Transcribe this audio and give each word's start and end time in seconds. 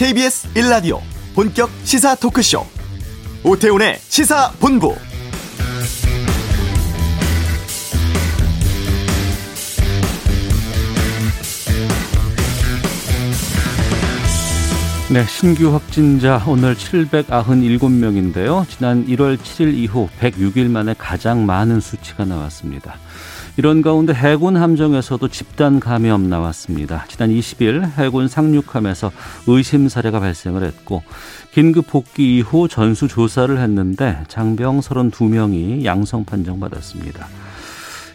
KBS 0.00 0.48
1라디오 0.54 0.98
본격 1.34 1.68
시사 1.84 2.14
토크쇼 2.14 2.64
오태훈의 3.44 3.98
시사본부 3.98 4.96
네, 15.10 15.26
신규 15.26 15.74
확진자 15.74 16.42
오늘 16.46 16.74
797명인데요. 16.76 18.66
지난 18.70 19.04
1월 19.06 19.36
7일 19.36 19.74
이후 19.74 20.08
106일 20.18 20.70
만에 20.70 20.94
가장 20.96 21.44
많은 21.44 21.80
수치가 21.80 22.24
나왔습니다. 22.24 22.94
이런 23.56 23.82
가운데 23.82 24.14
해군 24.14 24.56
함정에서도 24.56 25.26
집단 25.28 25.80
감염 25.80 26.28
나왔습니다. 26.28 27.04
지난 27.08 27.30
20일 27.30 27.92
해군 27.98 28.28
상륙함에서 28.28 29.10
의심 29.46 29.88
사례가 29.88 30.20
발생을 30.20 30.62
했고 30.62 31.02
긴급 31.52 31.88
복귀 31.88 32.38
이후 32.38 32.68
전수 32.68 33.08
조사를 33.08 33.56
했는데 33.58 34.22
장병 34.28 34.80
32명이 34.80 35.84
양성 35.84 36.24
판정받았습니다. 36.24 37.26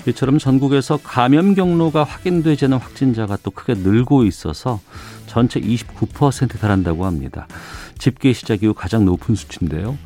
이처럼 0.07 0.37
전국에서 0.37 0.97
감염 1.03 1.55
경로가 1.55 2.03
확인되지 2.03 2.65
않은 2.65 2.77
확진자가 2.77 3.37
또 3.43 3.51
크게 3.51 3.73
늘고 3.73 4.23
있어서 4.25 4.79
전체 5.25 5.59
29%에 5.59 6.59
달한다고 6.59 7.05
합니다. 7.05 7.47
집계 7.97 8.33
시작 8.33 8.61
이후 8.63 8.73
가장 8.73 9.05
높은 9.05 9.35
수치인데요. 9.35 9.97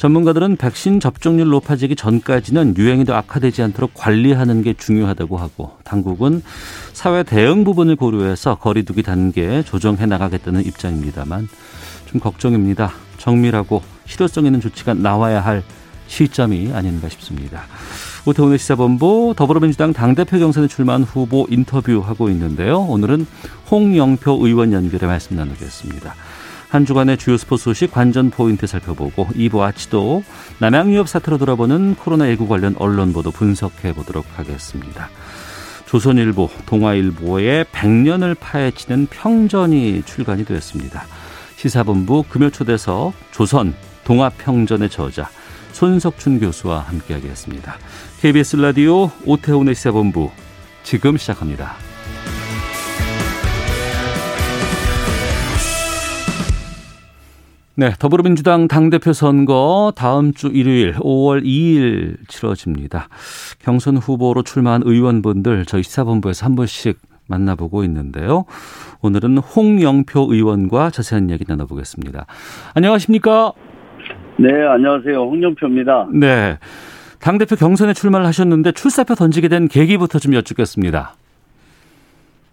전문가들은 0.00 0.56
백신 0.56 0.98
접종률 0.98 1.50
높아지기 1.50 1.94
전까지는 1.94 2.74
유행이 2.78 3.04
더 3.04 3.12
악화되지 3.12 3.60
않도록 3.64 3.92
관리하는 3.92 4.62
게 4.62 4.72
중요하다고 4.72 5.36
하고 5.36 5.72
당국은 5.84 6.42
사회 6.94 7.22
대응 7.22 7.64
부분을 7.64 7.96
고려해서 7.96 8.54
거리두기 8.54 9.02
단계 9.02 9.62
조정해 9.62 10.06
나가겠다는 10.06 10.64
입장입니다만 10.64 11.50
좀 12.06 12.18
걱정입니다. 12.18 12.92
정밀하고 13.18 13.82
실효성 14.06 14.46
있는 14.46 14.62
조치가 14.62 14.94
나와야 14.94 15.44
할 15.44 15.62
시점이 16.06 16.72
아닌가 16.72 17.10
싶습니다. 17.10 17.64
오태훈의 18.24 18.58
시사본부 18.58 19.34
더불어민주당 19.36 19.92
당대표 19.92 20.38
경선에 20.38 20.66
출마한 20.68 21.02
후보 21.02 21.46
인터뷰하고 21.50 22.30
있는데요. 22.30 22.78
오늘은 22.80 23.26
홍영표 23.70 24.46
의원 24.46 24.72
연결해 24.72 25.06
말씀 25.06 25.36
나누겠습니다. 25.36 26.14
한 26.70 26.86
주간의 26.86 27.18
주요 27.18 27.36
스포츠 27.36 27.64
소식 27.64 27.90
관전 27.90 28.30
포인트 28.30 28.68
살펴보고 28.68 29.26
2부 29.34 29.60
아치도 29.60 30.22
남양 30.58 30.94
유업 30.94 31.08
사태로 31.08 31.36
돌아보는 31.36 31.96
코로나19 31.96 32.48
관련 32.48 32.76
언론 32.78 33.12
보도 33.12 33.32
분석해 33.32 33.92
보도록 33.92 34.24
하겠습니다. 34.36 35.10
조선일보, 35.86 36.48
동아일보의 36.66 37.64
100년을 37.64 38.36
파헤치는 38.38 39.08
평전이 39.10 40.04
출간이 40.04 40.44
되었습니다. 40.44 41.02
시사본부 41.56 42.22
금요초대석 42.28 43.14
조선 43.32 43.74
동아평전의 44.04 44.90
저자 44.90 45.28
손석춘 45.72 46.38
교수와 46.38 46.82
함께하겠습니다. 46.82 47.78
KBS 48.20 48.56
라디오 48.56 49.10
오태훈의 49.24 49.74
시사본부 49.74 50.30
지금 50.84 51.16
시작합니다. 51.16 51.89
네, 57.80 57.92
더불어민주당 57.98 58.68
당대표 58.68 59.14
선거 59.14 59.90
다음 59.96 60.34
주 60.34 60.48
일요일 60.48 60.92
5월 60.96 61.42
2일 61.42 62.18
치러집니다. 62.28 63.08
경선 63.58 63.96
후보로 63.96 64.42
출마한 64.42 64.82
의원분들 64.84 65.64
저희 65.64 65.82
시사본부에서 65.82 66.44
한 66.44 66.56
번씩 66.56 66.98
만나보고 67.26 67.82
있는데요. 67.84 68.44
오늘은 69.00 69.38
홍영표 69.38 70.26
의원과 70.30 70.90
자세한 70.90 71.30
이야기 71.30 71.46
나눠보겠습니다. 71.48 72.26
안녕하십니까? 72.74 73.54
네, 74.38 74.48
안녕하세요. 74.66 75.16
홍영표입니다. 75.16 76.08
네. 76.12 76.58
당대표 77.18 77.56
경선에 77.56 77.94
출마를 77.94 78.26
하셨는데 78.26 78.72
출사표 78.72 79.14
던지게 79.14 79.48
된 79.48 79.68
계기부터 79.68 80.18
좀 80.18 80.34
여쭙겠습니다. 80.34 81.14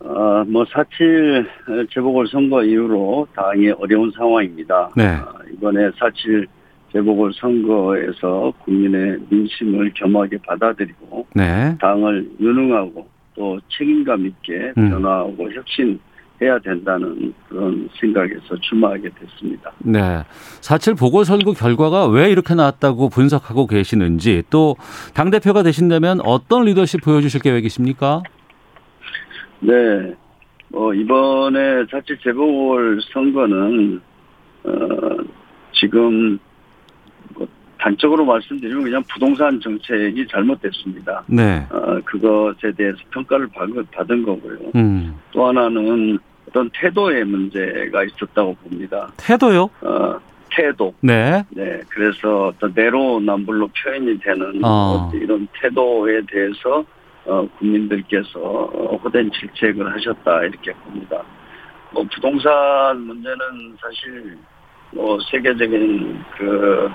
어, 0.08 0.44
뭐, 0.48 0.64
4.7 0.66 1.90
재보궐선거 1.94 2.64
이후로 2.64 3.28
당이 3.36 3.72
어려운 3.72 4.12
상황입니다. 4.16 4.90
네. 4.96 5.16
어, 5.16 5.34
이번에 5.54 5.90
4.7 5.92 6.48
재보궐선거에서 6.94 8.54
국민의 8.64 9.18
민심을 9.30 9.92
겸하게 9.94 10.38
받아들이고, 10.46 11.28
네. 11.36 11.76
당을 11.82 12.30
유능하고 12.40 13.08
또 13.36 13.60
책임감 13.78 14.26
있게 14.26 14.74
음. 14.78 14.90
변화하고 14.90 15.50
혁신해야 15.52 16.60
된다는 16.64 17.34
그런 17.50 17.90
생각에서 18.00 18.56
출마하게 18.62 19.10
됐습니다. 19.10 19.72
네. 19.80 20.24
4.7 20.62 20.98
보궐선거 20.98 21.52
결과가 21.52 22.08
왜 22.08 22.32
이렇게 22.32 22.56
나왔다고 22.56 23.10
분석하고 23.10 23.68
계시는지 23.68 24.44
또 24.50 24.78
당대표가 25.14 25.64
되신다면 25.64 26.22
어떤 26.22 26.64
리더십 26.64 27.02
보여주실 27.02 27.42
계획이십니까? 27.42 28.24
네. 29.60 30.14
뭐, 30.70 30.94
이번에 30.94 31.86
4.7 31.86 32.22
재보궐 32.24 33.00
선거는, 33.14 34.02
어, 34.64 34.70
지금, 35.74 36.38
뭐 37.36 37.48
단적으로 37.80 38.26
말씀드리면 38.26 38.84
그냥 38.84 39.04
부동산 39.08 39.60
정책이 39.62 40.28
잘못됐습니다. 40.28 41.24
네. 41.28 41.66
어, 41.70 42.00
그것에 42.04 42.72
대해서 42.76 42.98
평가를 43.12 43.48
받은, 43.48 43.86
받은 43.92 44.24
거고요. 44.24 44.58
음. 44.76 45.16
또 45.32 45.48
하나는 45.48 46.20
어떤 46.50 46.70
태도의 46.74 47.26
문제가 47.26 48.04
있었다고 48.04 48.56
봅니다. 48.56 49.12
태도요? 49.18 49.70
어, 49.82 50.20
태도. 50.50 50.94
네. 51.02 51.44
네. 51.50 51.82
그래서 51.90 52.48
어떤 52.48 52.72
내로남불로 52.76 53.70
표현이 53.70 54.20
되는 54.20 54.60
어. 54.64 55.12
이런 55.14 55.48
태도에 55.62 56.22
대해서 56.28 56.84
어, 57.28 57.46
국민들께서 57.60 58.40
어, 58.40 58.96
호된 59.04 59.30
질책을 59.32 59.94
하셨다 59.94 60.44
이렇게 60.44 60.72
봅니다. 60.74 61.22
뭐 61.92 62.04
부동산 62.14 63.02
문제는 63.02 63.78
사실 63.82 64.38
뭐 64.92 65.18
세계적인 65.30 66.24
그 66.38 66.90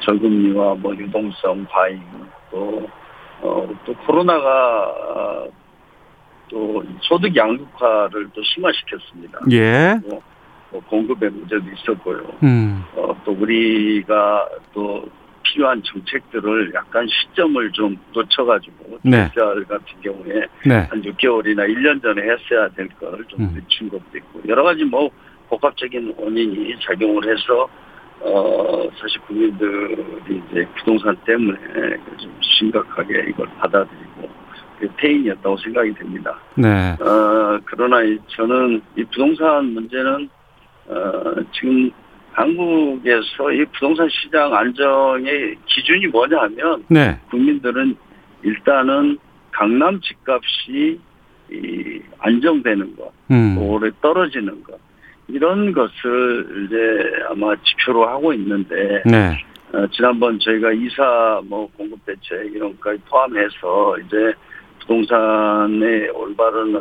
저금리와 0.00 0.74
뭐 0.76 0.94
유동성 0.96 1.66
과잉 1.68 2.00
또 2.50 2.88
어, 3.42 3.68
또 3.84 3.94
코로나가 4.06 4.84
어, 4.84 5.48
또 6.48 6.82
소득 7.00 7.34
양극화를 7.34 8.30
또 8.32 8.42
심화시켰습니다. 8.42 9.40
예. 9.50 9.98
뭐, 10.06 10.22
뭐 10.70 10.80
공급의 10.88 11.30
문제도 11.30 11.64
있었고요. 11.72 12.22
음. 12.44 12.84
어, 12.94 13.16
또 13.24 13.32
우리가 13.32 14.48
또 14.72 15.04
필요한 15.56 15.82
정책들을 15.82 16.72
약간 16.74 17.06
시점을 17.08 17.72
좀 17.72 17.96
놓쳐가지고 18.12 18.98
네. 19.02 19.28
PCR 19.30 19.64
같은 19.66 20.00
경우에 20.02 20.42
네. 20.66 20.74
한 20.90 21.00
6개월이나 21.00 21.66
1년 21.66 22.02
전에 22.02 22.22
했어야 22.22 22.68
될 22.76 22.88
걸좀 23.00 23.40
음. 23.40 23.54
늦춘 23.54 23.88
것도 23.88 24.04
있고 24.18 24.42
여러 24.46 24.62
가지 24.62 24.84
뭐 24.84 25.10
복합적인 25.48 26.14
원인이 26.18 26.74
작용을 26.80 27.24
해서 27.24 27.66
어 28.20 28.88
사실 29.00 29.20
국민들이 29.22 30.42
이제 30.50 30.66
부동산 30.78 31.16
때문에 31.24 31.58
좀 32.18 32.32
심각하게 32.42 33.26
이걸 33.30 33.46
받아들이고 33.58 34.28
그 34.78 34.88
태인이었다고 34.98 35.56
생각이 35.56 35.94
됩니다. 35.94 36.38
네. 36.54 36.96
어, 37.00 37.58
그러나 37.64 38.02
이- 38.02 38.18
저는 38.28 38.82
이 38.96 39.04
부동산 39.04 39.72
문제는, 39.72 40.28
어, 40.88 41.22
지금 41.52 41.90
한국에서 42.36 43.50
이 43.50 43.64
부동산 43.72 44.06
시장 44.10 44.54
안정의 44.54 45.56
기준이 45.64 46.06
뭐냐 46.08 46.38
하면 46.42 46.84
네. 46.88 47.18
국민들은 47.30 47.96
일단은 48.42 49.18
강남 49.50 49.98
집값이 50.02 51.00
이 51.50 52.00
안정되는 52.18 52.96
것, 52.96 53.10
음. 53.30 53.56
오래 53.58 53.90
떨어지는 54.02 54.62
것, 54.64 54.78
이런 55.28 55.72
것을 55.72 56.66
이제 56.66 57.24
아마 57.30 57.56
지표로 57.56 58.06
하고 58.06 58.34
있는데, 58.34 59.02
네. 59.06 59.42
어, 59.72 59.86
지난번 59.92 60.38
저희가 60.38 60.72
이사 60.72 61.40
뭐 61.46 61.68
공급 61.74 62.04
대책 62.04 62.54
이런 62.54 62.72
것까지 62.76 63.00
포함해서 63.08 63.98
이제 64.00 64.34
부동산의 64.80 66.10
올바른 66.10 66.78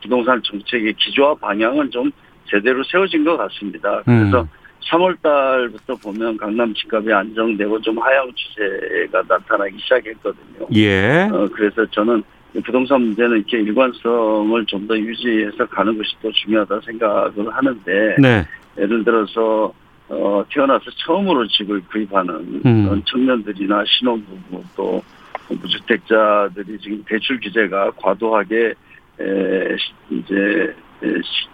부동산 0.00 0.40
정책의 0.44 0.94
기조와 0.94 1.34
방향은 1.34 1.90
좀 1.90 2.10
제대로 2.46 2.84
세워진 2.84 3.24
것 3.24 3.36
같습니다. 3.36 4.00
그래서 4.04 4.42
음. 4.42 4.61
3월 4.90 5.20
달부터 5.22 5.96
보면 5.96 6.36
강남 6.36 6.72
집값이 6.74 7.12
안정되고 7.12 7.80
좀 7.80 7.98
하향 7.98 8.30
추세가 8.34 9.22
나타나기 9.28 9.78
시작했거든요. 9.78 10.66
예. 10.74 11.28
어, 11.32 11.48
그래서 11.52 11.86
저는 11.86 12.22
이 12.54 12.60
부동산 12.60 13.00
문제는 13.02 13.38
이렇게 13.38 13.58
일관성을 13.60 14.66
좀 14.66 14.86
더 14.86 14.98
유지해서 14.98 15.64
가는 15.66 15.96
것이 15.96 16.10
더 16.20 16.30
중요하다 16.32 16.80
생각을 16.80 17.50
하는데 17.50 18.16
네. 18.20 18.44
예를 18.78 19.04
들어서 19.04 19.72
어, 20.08 20.44
태어나서 20.50 20.90
처음으로 21.06 21.46
집을 21.46 21.80
구입하는 21.90 22.60
음. 22.66 23.02
청년들이나 23.06 23.84
신혼부부 23.86 24.62
또 24.76 25.02
무주택자들이 25.48 26.78
지금 26.78 27.02
대출 27.06 27.40
규제가 27.40 27.92
과도하게 27.92 28.74
에, 29.20 29.76
이제 30.10 30.74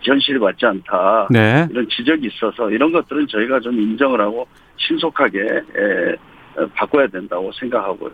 현실이 0.02 0.38
맞지 0.38 0.66
않다. 0.66 1.28
네. 1.30 1.66
이런 1.70 1.88
지적이 1.88 2.26
있어서 2.28 2.70
이런 2.70 2.92
것들은 2.92 3.26
저희가 3.28 3.60
좀 3.60 3.80
인정을 3.80 4.20
하고 4.20 4.46
신속하게 4.76 5.40
에, 5.40 6.66
바꿔야 6.74 7.06
된다고 7.06 7.50
생각하고요. 7.52 8.10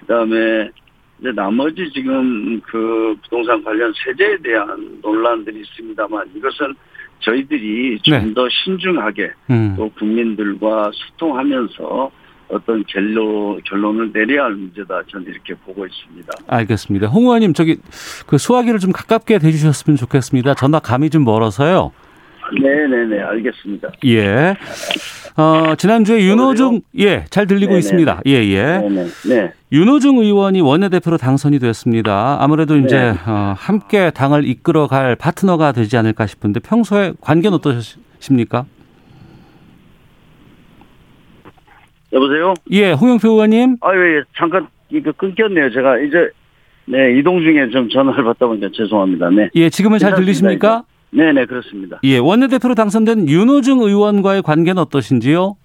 그다음에 0.00 0.70
이제 1.20 1.32
나머지 1.32 1.90
지금 1.92 2.60
그 2.60 3.16
부동산 3.22 3.62
관련 3.64 3.92
세제에 4.04 4.36
대한 4.42 4.98
논란들이 5.02 5.60
있습니다만 5.60 6.30
이것은 6.34 6.74
저희들이 7.20 7.98
좀더 8.02 8.42
네. 8.42 8.48
신중하게 8.64 9.30
음. 9.50 9.74
또 9.76 9.88
국민들과 9.98 10.90
소통하면서 10.92 12.10
어떤 12.48 12.84
결론 12.86 13.60
결론을 13.64 14.12
내려야 14.12 14.44
할 14.44 14.52
문제다 14.54 15.02
저는 15.10 15.26
이렇게 15.26 15.54
보고 15.54 15.86
있습니다. 15.86 16.32
알겠습니다. 16.46 17.08
홍 17.08 17.24
의원님 17.24 17.54
저기 17.54 17.76
그 18.26 18.38
소화기를 18.38 18.78
좀 18.78 18.92
가깝게 18.92 19.38
대주셨으면 19.38 19.96
좋겠습니다. 19.96 20.54
전화 20.54 20.78
감이 20.78 21.10
좀 21.10 21.24
멀어서요. 21.24 21.92
네네네 22.60 23.20
알겠습니다. 23.20 23.88
예. 24.06 24.56
어, 25.36 25.74
지난주에 25.76 26.24
윤호중 26.24 26.80
예, 26.98 27.24
잘 27.28 27.46
들리고 27.46 27.70
네네. 27.70 27.78
있습니다. 27.80 28.20
예, 28.26 28.32
예. 28.32 28.62
네네 28.78 29.06
네. 29.28 29.52
윤호중 29.72 30.18
의원이 30.18 30.60
원내대표로 30.60 31.16
당선이 31.16 31.58
됐습니다. 31.58 32.38
아무래도 32.40 32.76
이제 32.76 32.96
네. 32.96 33.18
어, 33.26 33.54
함께 33.58 34.10
당을 34.10 34.46
이끌어갈 34.46 35.16
파트너가 35.16 35.72
되지 35.72 35.96
않을까 35.96 36.26
싶은데 36.26 36.60
평소에 36.60 37.14
관계는 37.20 37.56
어떠십니까? 37.56 38.64
여보세요? 42.12 42.54
예, 42.70 42.92
홍영표 42.92 43.28
의원님. 43.30 43.76
아유 43.80 44.16
예, 44.18 44.22
잠깐 44.36 44.66
이거 44.90 45.12
끊겼네요. 45.12 45.70
제가 45.70 45.98
이제 45.98 46.30
네 46.86 47.18
이동 47.18 47.40
중에 47.42 47.68
좀 47.70 47.88
전화를 47.88 48.24
받다 48.24 48.46
보니까 48.46 48.68
죄송합니다. 48.72 49.30
네. 49.30 49.48
예, 49.54 49.68
지금은 49.68 49.98
잘 49.98 50.14
들리십니까? 50.14 50.84
네 51.10 51.32
네 51.32 51.46
그렇습니다. 51.46 51.98
예, 52.04 52.18
원내대표로 52.18 52.74
당선된 52.74 53.28
윤호중 53.28 53.80
의원과의 53.80 54.42
관계는 54.42 54.80
어떠신지요? 54.82 55.56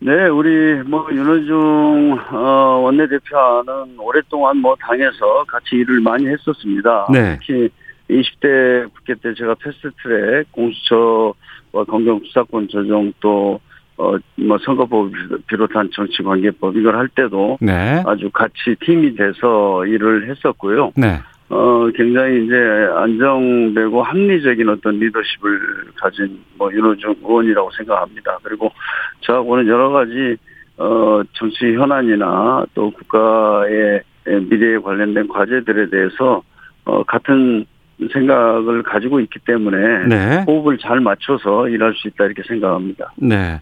네, 0.00 0.26
우리 0.28 0.82
뭐 0.86 1.06
윤호중 1.10 2.18
어, 2.32 2.80
원내대표와는 2.84 3.98
오랫동안 3.98 4.58
뭐 4.58 4.76
당에서 4.80 5.44
같이 5.48 5.76
일을 5.76 6.00
많이 6.00 6.26
했었습니다. 6.26 7.06
네. 7.12 7.38
특히 7.40 7.68
20대 8.10 8.92
국회 8.94 9.14
때 9.14 9.32
제가 9.34 9.54
패스트트랙 9.54 10.52
공수처와 10.52 11.84
검경 11.88 12.20
수사권 12.26 12.68
조정 12.68 13.12
또 13.20 13.60
어, 13.96 14.16
뭐 14.36 14.58
선거법 14.58 15.12
비롯한 15.46 15.90
정치관계법 15.92 16.76
이걸 16.76 16.96
할 16.96 17.08
때도 17.08 17.58
네. 17.60 18.02
아주 18.06 18.30
같이 18.30 18.74
팀이 18.80 19.14
돼서 19.14 19.84
일을 19.86 20.28
했었고요. 20.30 20.92
네. 20.96 21.20
어, 21.50 21.88
굉장히 21.94 22.44
이제 22.44 22.56
안정되고 22.96 24.02
합리적인 24.02 24.68
어떤 24.68 24.98
리더십을 24.98 25.92
가진 25.96 26.40
뭐 26.56 26.72
윤호중 26.72 27.16
의원이라고 27.22 27.70
생각합니다. 27.76 28.38
그리고 28.42 28.72
저하고는 29.20 29.68
여러 29.68 29.90
가지 29.90 30.36
어, 30.76 31.22
정치 31.34 31.74
현안이나 31.74 32.64
또 32.74 32.90
국가의 32.90 34.02
미래에 34.26 34.78
관련된 34.78 35.28
과제들에 35.28 35.90
대해서 35.90 36.42
어, 36.84 37.02
같은 37.04 37.64
생각을 38.12 38.82
가지고 38.82 39.20
있기 39.20 39.38
때문에 39.46 40.06
네. 40.08 40.44
호흡을 40.46 40.78
잘 40.78 41.00
맞춰서 41.00 41.68
일할 41.68 41.94
수 41.94 42.08
있다 42.08 42.24
이렇게 42.24 42.42
생각합니다. 42.46 43.12
네. 43.16 43.60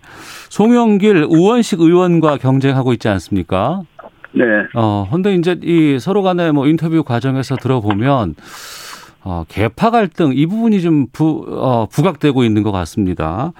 송영길 0.48 1.26
우원식 1.28 1.80
의원과 1.80 2.38
경쟁하고 2.38 2.92
있지 2.94 3.08
않습니까? 3.08 3.82
네. 4.32 4.44
어, 4.74 5.06
근데 5.10 5.34
이제 5.34 5.58
이 5.62 5.98
서로 5.98 6.22
간의 6.22 6.52
뭐 6.52 6.66
인터뷰 6.66 7.04
과정에서 7.04 7.56
들어보면 7.56 8.34
어, 9.24 9.44
개파 9.48 9.90
갈등 9.90 10.32
이 10.34 10.46
부분이 10.46 10.80
좀 10.80 11.06
부, 11.12 11.44
어, 11.48 11.86
부각되고 11.86 12.42
있는 12.44 12.62
것 12.62 12.72
같습니다. 12.72 13.52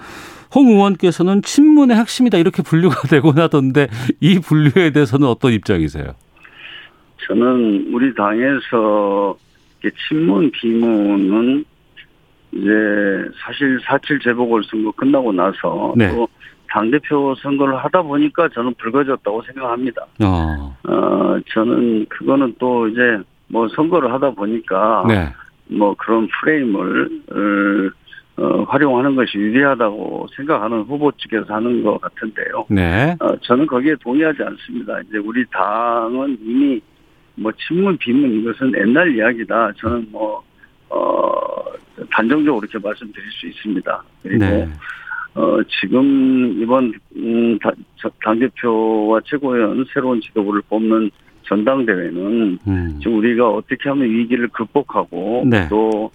홍 0.53 0.67
의원께서는 0.69 1.41
친문의 1.41 1.97
핵심이다 1.97 2.37
이렇게 2.37 2.61
분류가 2.61 3.07
되곤 3.09 3.39
하던데 3.39 3.87
이 4.19 4.39
분류에 4.39 4.91
대해서는 4.91 5.27
어떤 5.27 5.51
입장이세요? 5.53 6.13
저는 7.27 7.89
우리 7.93 8.13
당에서 8.13 9.35
친문 10.07 10.51
비문은 10.51 11.65
이제 12.51 12.69
사실 13.43 13.79
4.7 13.79 14.23
재보궐선거 14.23 14.91
끝나고 14.91 15.31
나서 15.31 15.93
네. 15.95 16.09
또 16.11 16.27
당대표 16.69 17.35
선거를 17.35 17.77
하다 17.77 18.01
보니까 18.03 18.49
저는 18.49 18.73
불거졌다고 18.77 19.41
생각합니다. 19.43 20.05
어, 20.23 20.75
어, 20.87 21.39
저는 21.53 22.05
그거는 22.09 22.55
또 22.59 22.87
이제 22.87 23.01
뭐 23.47 23.67
선거를 23.69 24.11
하다 24.11 24.31
보니까 24.31 25.05
네. 25.07 25.33
뭐 25.67 25.95
그런 25.97 26.27
프레임을 26.27 27.91
어, 28.37 28.63
활용하는 28.63 29.15
것이 29.15 29.37
유리하다고 29.37 30.27
생각하는 30.35 30.81
후보 30.81 31.11
측에서 31.11 31.53
하는 31.53 31.83
것 31.83 32.01
같은데요. 32.01 32.65
네. 32.69 33.15
어, 33.19 33.35
저는 33.41 33.67
거기에 33.67 33.95
동의하지 34.01 34.41
않습니다. 34.41 34.99
이제 35.01 35.19
우리 35.19 35.45
당은 35.51 36.39
이미 36.41 36.81
뭐 37.35 37.51
친문 37.53 37.97
비문 37.97 38.31
이것은 38.41 38.73
옛날 38.77 39.15
이야기다. 39.15 39.71
저는 39.77 40.07
뭐 40.11 40.43
어, 40.89 41.63
단정적으로 42.11 42.65
이렇게 42.69 42.77
말씀드릴 42.85 43.25
수 43.31 43.47
있습니다. 43.47 44.03
그리고 44.21 44.45
네. 44.45 44.69
어, 45.35 45.57
지금 45.81 46.61
이번 46.61 46.93
음, 47.15 47.57
다- 47.59 47.71
저- 47.97 48.11
당대표와 48.23 49.21
최고위원 49.25 49.83
새로운 49.91 50.21
지도부를 50.21 50.61
뽑는 50.69 51.09
전당대회는 51.47 52.59
음. 52.67 52.99
지금 53.01 53.17
우리가 53.17 53.49
어떻게 53.49 53.89
하면 53.89 54.07
위기를 54.09 54.47
극복하고 54.49 55.43
네. 55.47 55.67
또 55.69 56.11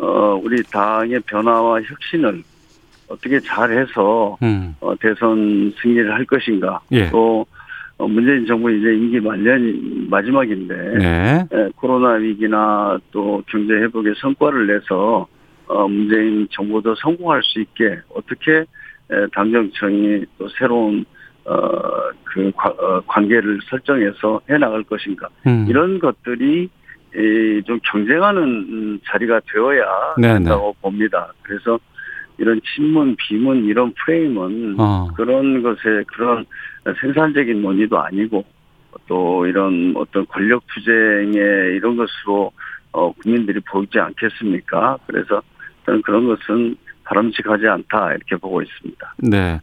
어, 0.00 0.40
우리 0.42 0.62
당의 0.64 1.20
변화와 1.20 1.80
혁신을 1.82 2.42
어떻게 3.08 3.40
잘해서 3.40 4.36
음. 4.42 4.74
어, 4.80 4.94
대선 4.96 5.72
승리를 5.80 6.12
할 6.12 6.24
것인가. 6.24 6.80
예. 6.92 7.08
또 7.10 7.40
어, 7.42 7.57
문재인 8.06 8.46
정부 8.46 8.70
이제 8.70 8.94
임기 8.94 9.20
말년 9.20 10.06
마지막인데 10.08 10.98
네. 10.98 11.46
에, 11.52 11.68
코로나 11.76 12.12
위기나 12.12 12.98
또 13.10 13.42
경제 13.48 13.72
회복의 13.74 14.14
성과를 14.18 14.66
내서 14.68 15.26
어, 15.66 15.88
문재인 15.88 16.46
정부도 16.50 16.94
성공할 16.94 17.42
수 17.42 17.60
있게 17.60 17.98
어떻게 18.14 18.58
에, 19.10 19.26
당정청이 19.34 20.24
또 20.38 20.48
새로운 20.58 21.04
어, 21.44 21.52
그 22.24 22.52
과- 22.54 22.68
어, 22.78 23.00
관계를 23.06 23.58
설정해서 23.68 24.40
해 24.48 24.58
나갈 24.58 24.82
것인가 24.84 25.28
음. 25.46 25.66
이런 25.68 25.98
것들이 25.98 26.68
이, 27.16 27.62
좀 27.66 27.80
경쟁하는 27.82 28.42
음, 28.42 29.00
자리가 29.06 29.40
되어야 29.52 30.14
네네. 30.18 30.34
된다고 30.34 30.74
봅니다. 30.80 31.32
그래서 31.42 31.80
이런 32.38 32.60
친문, 32.74 33.16
비문 33.16 33.64
이런 33.64 33.92
프레임은 33.92 34.76
어. 34.78 35.08
그런 35.16 35.62
것에 35.62 36.04
그런 36.06 36.46
생산적인 37.00 37.60
논의도 37.60 37.98
아니고 37.98 38.44
또 39.06 39.46
이런 39.46 39.92
어떤 39.96 40.26
권력 40.26 40.62
투쟁의 40.68 41.76
이런 41.76 41.96
것으로 41.96 42.52
어, 42.92 43.12
국민들이 43.12 43.60
보이지 43.60 43.98
않겠습니까? 43.98 44.98
그래서 45.06 45.42
저는 45.84 46.02
그런 46.02 46.26
것은 46.26 46.76
바람직하지 47.04 47.66
않다 47.66 48.12
이렇게 48.12 48.36
보고 48.36 48.62
있습니다. 48.62 49.14
네. 49.18 49.60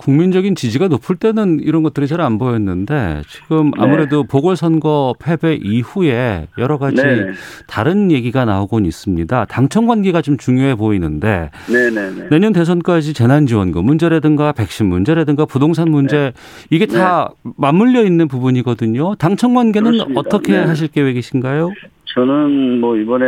국민적인 0.00 0.54
지지가 0.54 0.88
높을 0.88 1.16
때는 1.16 1.60
이런 1.60 1.82
것들이 1.82 2.06
잘 2.06 2.20
안 2.20 2.36
보였는데 2.38 3.22
지금 3.28 3.70
네. 3.70 3.82
아무래도 3.82 4.24
보궐선거 4.24 5.14
패배 5.18 5.54
이후에 5.54 6.48
여러 6.58 6.76
가지 6.76 6.96
네네. 6.96 7.32
다른 7.66 8.10
얘기가 8.10 8.44
나오곤 8.44 8.84
있습니다. 8.84 9.46
당청 9.46 9.86
관계가 9.86 10.20
좀 10.20 10.36
중요해 10.36 10.74
보이는데 10.74 11.50
네네네. 11.72 12.28
내년 12.30 12.52
대선까지 12.52 13.14
재난지원금 13.14 13.84
문제라든가 13.86 14.52
백신 14.52 14.86
문제라든가 14.86 15.46
부동산 15.46 15.90
문제 15.90 16.32
이게 16.68 16.84
다 16.84 17.30
맞물려 17.56 18.04
있는 18.04 18.28
부분이거든요. 18.28 19.14
당청 19.14 19.54
관계는 19.54 19.92
그렇습니다. 19.92 20.20
어떻게 20.20 20.52
네. 20.52 20.64
하실 20.64 20.88
계획이신가요? 20.88 21.72
저는 22.14 22.80
뭐 22.80 22.96
이번에 22.96 23.24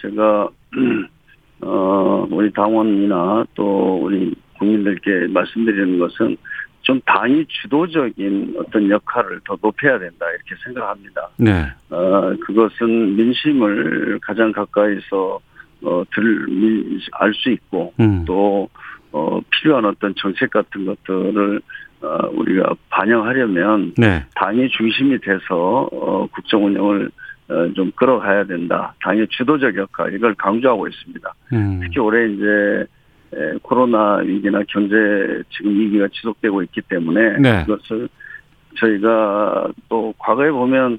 제가 0.00 0.48
어 1.62 2.26
우리 2.30 2.52
당원이나 2.52 3.44
또 3.54 3.98
우리 4.02 4.32
국민들께 4.64 5.28
말씀드리는 5.32 5.98
것은 5.98 6.36
좀 6.82 7.00
당이 7.06 7.46
주도적인 7.48 8.56
어떤 8.58 8.90
역할을 8.90 9.40
더 9.44 9.56
높여야 9.60 9.98
된다 9.98 10.26
이렇게 10.30 10.62
생각합니다. 10.64 11.30
네. 11.38 11.66
어 11.90 12.34
그것은 12.40 13.16
민심을 13.16 14.18
가장 14.20 14.52
가까이서 14.52 15.40
어 15.82 16.04
들알 16.12 17.32
수 17.34 17.50
있고 17.50 17.94
음. 18.00 18.24
또 18.26 18.68
어, 19.12 19.40
필요한 19.48 19.84
어떤 19.84 20.12
정책 20.16 20.50
같은 20.50 20.84
것들을 20.84 21.60
어, 22.02 22.28
우리가 22.32 22.74
반영하려면 22.90 23.94
네. 23.96 24.24
당이 24.34 24.68
중심이 24.70 25.18
돼서 25.20 25.88
어, 25.92 26.26
국정 26.32 26.66
운영을 26.66 27.10
어, 27.48 27.72
좀 27.74 27.92
끌어가야 27.94 28.44
된다. 28.44 28.94
당의 29.00 29.28
주도적 29.30 29.76
역할 29.76 30.12
이걸 30.14 30.34
강조하고 30.34 30.88
있습니다. 30.88 31.34
음. 31.52 31.80
특히 31.82 32.00
올해 32.00 32.26
이제 32.26 32.44
에, 32.44 32.86
코로나 33.62 34.16
위기나 34.16 34.62
경제 34.68 34.94
지금 35.50 35.78
위기가 35.78 36.08
지속되고 36.08 36.62
있기 36.64 36.82
때문에 36.82 37.38
네. 37.38 37.64
그것을 37.64 38.08
저희가 38.78 39.68
또 39.88 40.14
과거에 40.18 40.50
보면 40.50 40.98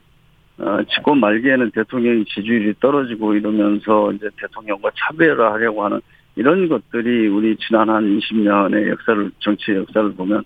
어, 0.58 0.78
집권 0.90 1.20
말기에는 1.20 1.72
대통령 1.72 2.24
지지율이 2.26 2.76
떨어지고 2.80 3.34
이러면서 3.36 4.12
이제 4.14 4.30
대통령과 4.40 4.92
차별화하려고 4.96 5.84
하는 5.84 6.00
이런 6.38 6.70
것들이 6.70 7.28
우리 7.28 7.56
지난 7.58 7.90
한 7.90 8.04
20년의 8.18 8.90
역사를 8.90 9.32
정치 9.40 9.74
역사를 9.74 10.14
보면 10.14 10.44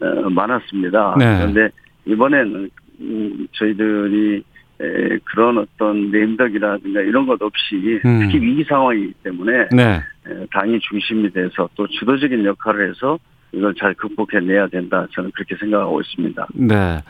어, 0.00 0.30
많았습니다. 0.30 1.16
네. 1.18 1.38
그런데 1.38 1.70
이번에는 2.04 2.70
음, 3.00 3.46
저희들이 3.52 4.42
에, 4.80 5.18
그런 5.24 5.58
어떤 5.58 6.10
내임덕이라든가 6.10 7.00
이런 7.00 7.26
것 7.26 7.40
없이 7.40 8.00
음. 8.04 8.20
특히 8.20 8.40
위기 8.40 8.64
상황이기 8.64 9.14
때문에 9.22 9.68
네. 9.72 10.02
에, 10.26 10.46
당이 10.52 10.80
중심이 10.80 11.30
돼서 11.32 11.68
또 11.74 11.86
주도적인 11.86 12.44
역할을 12.44 12.90
해서 12.90 13.18
이걸 13.52 13.74
잘 13.74 13.94
극복해내야 13.94 14.68
된다. 14.68 15.06
저는 15.14 15.30
그렇게 15.34 15.56
생각하고 15.56 16.00
있습니다. 16.02 16.46
네. 16.54 17.00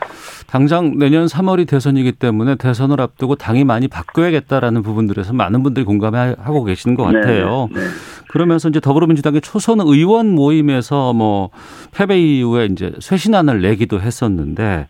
당장 0.46 0.96
내년 0.96 1.26
3월이 1.26 1.66
대선이기 1.66 2.12
때문에 2.12 2.54
대선을 2.56 3.00
앞두고 3.00 3.34
당이 3.34 3.64
많이 3.64 3.88
바뀌어야겠다라는 3.88 4.82
부분들에서 4.82 5.32
많은 5.32 5.62
분들이 5.62 5.84
공감하고 5.84 6.64
계시는 6.64 6.94
것 6.94 7.04
같아요. 7.04 7.68
네, 7.72 7.80
네. 7.80 7.86
그러면서 8.28 8.68
이제 8.68 8.80
더불어민주당의 8.80 9.40
초선 9.40 9.80
의원 9.80 10.30
모임에서 10.30 11.12
뭐 11.14 11.50
패배 11.92 12.18
이후에 12.18 12.66
이제 12.66 12.92
쇄신안을 13.00 13.62
내기도 13.62 14.00
했었는데 14.00 14.86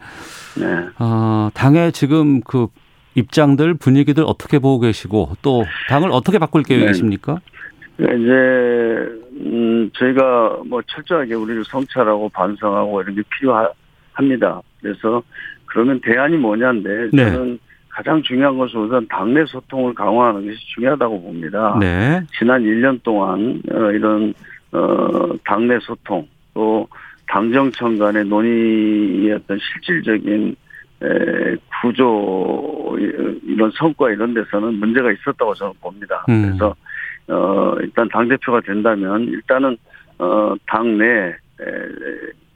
네. 0.59 0.89
어, 0.99 1.51
당의 1.55 1.93
지금 1.93 2.41
그 2.41 2.69
입장들 3.15 3.75
분위기들 3.75 4.25
어떻게 4.27 4.59
보고 4.59 4.81
계시고 4.81 5.37
또 5.43 5.65
당을 5.89 6.11
어떻게 6.13 6.39
바꿀 6.39 6.63
계획이십니까? 6.63 7.41
그러니까 7.97 8.19
이제 8.19 8.33
음 9.41 9.91
저희가 9.95 10.61
뭐 10.67 10.83
철저하게 10.87 11.35
우리를 11.35 11.65
성찰하고 11.65 12.29
반성하고 12.29 13.03
이런 13.03 13.15
게 13.17 13.23
필요합니다. 13.39 14.61
그래서 14.81 15.23
그러면 15.65 16.01
대안이 16.03 16.37
뭐냐인데 16.37 17.09
네. 17.13 17.33
저는 17.33 17.59
가장 17.89 18.23
중요한 18.23 18.59
것은 18.59 18.81
우선 18.81 19.07
당내 19.09 19.47
소통을 19.47 19.95
강화하는 19.95 20.47
것이 20.47 20.59
중요하다고 20.75 21.23
봅니다. 21.23 21.77
네. 21.81 22.23
지난 22.39 22.63
1년 22.63 23.03
동안 23.03 23.63
어, 23.73 23.91
이런 23.91 24.35
어, 24.73 25.35
당내 25.45 25.79
소통 25.81 26.29
또 26.53 26.87
당정청 27.29 27.99
간의 27.99 28.25
논의의 28.25 29.33
어떤 29.33 29.59
실질적인 29.59 30.57
에, 31.03 31.57
구조 31.83 32.97
이런 33.43 33.71
성과 33.73 34.11
이런 34.11 34.33
데서는 34.33 34.75
문제가 34.75 35.13
있었다고 35.13 35.55
저는 35.55 35.73
봅니다. 35.81 36.25
음. 36.29 36.43
그래서 36.43 36.75
어, 37.29 37.75
일단 37.81 38.09
당 38.09 38.29
대표가 38.29 38.61
된다면 38.61 39.25
일단은 39.25 39.77
어, 40.19 40.55
당내 40.67 41.05
에, 41.05 41.35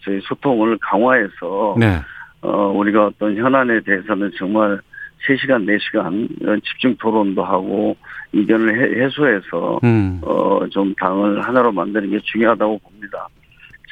저희 0.03 0.21
소통을 0.23 0.79
강화해서 0.81 1.77
네. 1.79 1.99
어, 2.43 2.69
우리가 2.69 3.07
어떤 3.07 3.37
현안에 3.37 3.81
대해서는 3.81 4.31
정말 4.39 4.81
3시간, 5.27 5.67
4시간 5.67 6.29
이런 6.41 6.61
집중 6.63 6.97
토론도 6.97 7.45
하고 7.45 7.97
의견을 8.33 8.75
해, 8.75 9.05
해소해서 9.05 9.81
음. 9.85 10.21
어, 10.23 10.67
좀 10.71 10.95
당을 10.95 11.43
하나로 11.43 11.73
만드는 11.73 12.11
게 12.11 12.19
중요하다고 12.21 12.79
봅니다. 12.79 13.29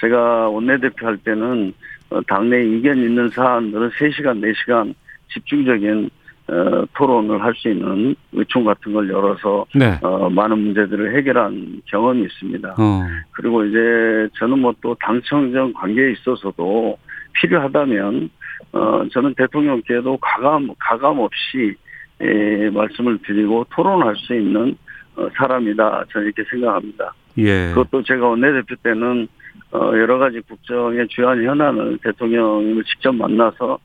제가 0.01 0.49
원내대표 0.49 1.07
할 1.07 1.17
때는 1.19 1.73
어, 2.11 2.21
당내 2.23 2.65
이견 2.65 2.99
있는 2.99 3.29
사안들은 3.31 3.91
3시간, 3.91 4.41
4시간 4.41 4.95
집중적인 5.33 6.11
어, 6.51 6.87
토론을 6.97 7.43
할 7.43 7.55
수 7.55 7.69
있는 7.69 8.15
의총 8.33 8.65
같은 8.65 8.93
걸 8.95 9.11
열어서 9.11 9.67
네. 9.75 9.99
어, 10.01 10.31
많은 10.31 10.59
문제들을 10.59 11.15
해결한 11.17 11.83
경험이 11.85 12.23
있습니다. 12.23 12.75
어. 12.79 13.07
그리고 13.33 13.65
이제 13.65 14.29
저는 14.39 14.59
뭐 14.61 14.73
또 14.81 14.95
당청정 15.01 15.73
관계에 15.75 16.13
있어서도 16.13 16.97
필요하다면 17.35 18.31
어 18.73 19.03
저는 19.13 19.35
대통령께도 19.35 20.17
가감 20.19 20.71
가감 20.79 21.19
없이 21.19 21.75
에, 22.21 22.71
말씀을 22.71 23.19
드리고 23.27 23.67
토론할 23.71 24.17
수 24.17 24.35
있는 24.35 24.77
어, 25.17 25.29
사람이다 25.37 26.05
저는 26.13 26.29
이렇게 26.29 26.45
생각합니다. 26.51 27.13
예. 27.39 27.71
그것도 27.75 28.03
제가 28.05 28.27
원내대표 28.27 28.75
때는 28.83 29.29
어 29.73 29.79
여러 29.95 30.19
가지 30.19 30.41
국정의 30.41 31.07
주요한 31.09 31.43
현안을 31.45 31.99
대통령을 32.03 32.85
직접 32.85 33.13
만나서 33.15 33.79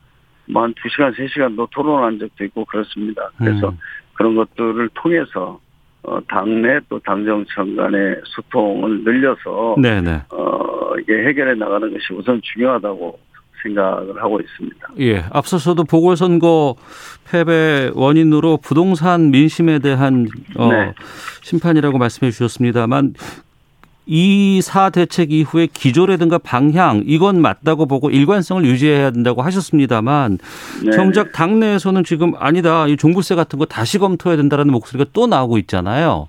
뭐 0.46 0.62
한 0.62 0.74
두 0.74 0.88
시간 0.90 1.12
세 1.14 1.26
시간도 1.28 1.68
토론한 1.70 2.18
적도 2.18 2.44
있고 2.44 2.64
그렇습니다. 2.64 3.30
그래서 3.38 3.68
음. 3.70 3.78
그런 4.14 4.34
것들을 4.36 4.88
통해서 4.94 5.58
어, 6.02 6.18
당내 6.28 6.80
또 6.90 6.98
당정청 6.98 7.76
간의 7.76 8.20
소통을 8.24 9.04
늘려서 9.04 9.76
네네. 9.80 10.22
어, 10.30 10.96
이게 11.00 11.26
해결해 11.26 11.54
나가는 11.54 11.90
것이 11.90 12.12
우선 12.12 12.40
중요하다고 12.42 13.18
생각을 13.62 14.22
하고 14.22 14.38
있습니다. 14.38 14.88
예. 15.00 15.24
앞서서도 15.32 15.84
보궐선거 15.84 16.76
패배 17.30 17.90
원인으로 17.94 18.58
부동산 18.58 19.30
민심에 19.30 19.78
대한 19.78 20.26
어, 20.58 20.68
네. 20.70 20.92
심판이라고 21.42 21.96
말씀해 21.96 22.30
주셨습니다만 22.30 23.14
이사 24.06 24.90
대책 24.90 25.32
이후에 25.32 25.66
기조라든가 25.72 26.38
방향 26.38 27.02
이건 27.06 27.40
맞다고 27.40 27.86
보고 27.86 28.10
일관성을 28.10 28.64
유지해야 28.64 29.10
된다고 29.10 29.42
하셨습니다만 29.42 30.38
네. 30.84 30.90
정작 30.92 31.32
당내에서는 31.32 32.04
지금 32.04 32.32
아니다 32.38 32.86
이 32.86 32.96
종부세 32.96 33.34
같은 33.34 33.58
거 33.58 33.64
다시 33.64 33.98
검토해야 33.98 34.36
된다라는 34.36 34.72
목소리가 34.72 35.10
또 35.12 35.26
나오고 35.26 35.58
있잖아요. 35.58 36.28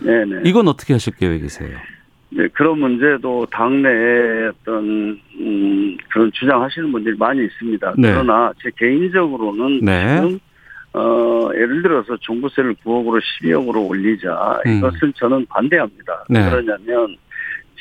네 0.00 0.24
네. 0.24 0.40
이건 0.44 0.68
어떻게 0.68 0.94
하실 0.94 1.14
계획이세요? 1.16 1.76
네, 2.34 2.48
그런 2.54 2.78
문제도 2.78 3.44
당내에 3.50 4.48
어떤 4.48 5.20
음, 5.38 5.96
그런 6.08 6.32
주장하시는 6.32 6.90
분들이 6.90 7.14
많이 7.18 7.44
있습니다. 7.44 7.94
네. 7.98 8.10
그러나 8.10 8.52
제 8.62 8.70
개인적으로는 8.76 9.80
네. 9.84 10.16
지금 10.16 10.38
어, 10.94 11.48
예를 11.54 11.82
들어서 11.82 12.16
종부세를 12.18 12.74
9억으로 12.84 13.20
12억으로 13.20 13.88
올리자 13.88 14.60
음. 14.66 14.78
이것은 14.78 15.12
저는 15.16 15.46
반대합니다. 15.46 16.24
네. 16.28 16.50
그러냐면 16.50 17.16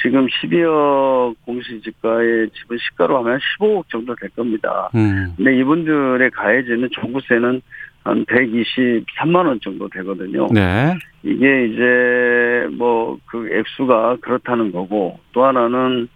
지금 0.02 0.26
12억 0.28 1.36
공시지가의 1.46 2.50
집은 2.52 2.78
시가로 2.78 3.18
하면 3.20 3.40
15억 3.60 3.84
정도 3.90 4.16
될 4.16 4.30
겁니다. 4.30 4.90
음. 4.96 5.34
근데 5.36 5.58
이분들의 5.58 6.32
가해지는 6.32 6.90
종부세는 6.92 7.62
한 8.04 8.26
123만 8.26 9.46
원 9.46 9.60
정도 9.60 9.88
되거든요. 9.90 10.48
네. 10.52 10.96
이게 11.24 11.66
이제 11.66 12.68
뭐 12.78 13.20
그 13.32 13.50
액수가 13.50 14.18
그렇다는 14.22 14.72
거고 14.72 15.18
또 15.32 15.46
하나는 15.46 16.10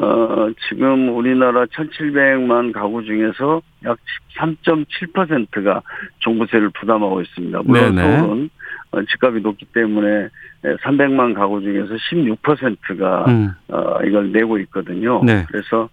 어 0.00 0.48
지금 0.68 1.16
우리나라 1.16 1.64
1,700만 1.66 2.72
가구 2.72 3.02
중에서 3.04 3.60
약 3.84 3.98
3.7%가 4.36 5.82
종부세를 6.20 6.70
부담하고 6.70 7.20
있습니다. 7.22 7.62
물론. 7.64 7.96
서울은 7.96 8.50
어, 8.92 9.02
집값이 9.02 9.40
높기 9.40 9.66
때문에 9.66 10.28
300만 10.62 11.34
가구 11.34 11.60
중에서 11.60 11.94
16%가 11.94 13.24
음. 13.28 13.50
어 13.68 13.98
이걸 14.04 14.32
내고 14.32 14.58
있거든요. 14.58 15.22
네. 15.24 15.44
그래서 15.48 15.88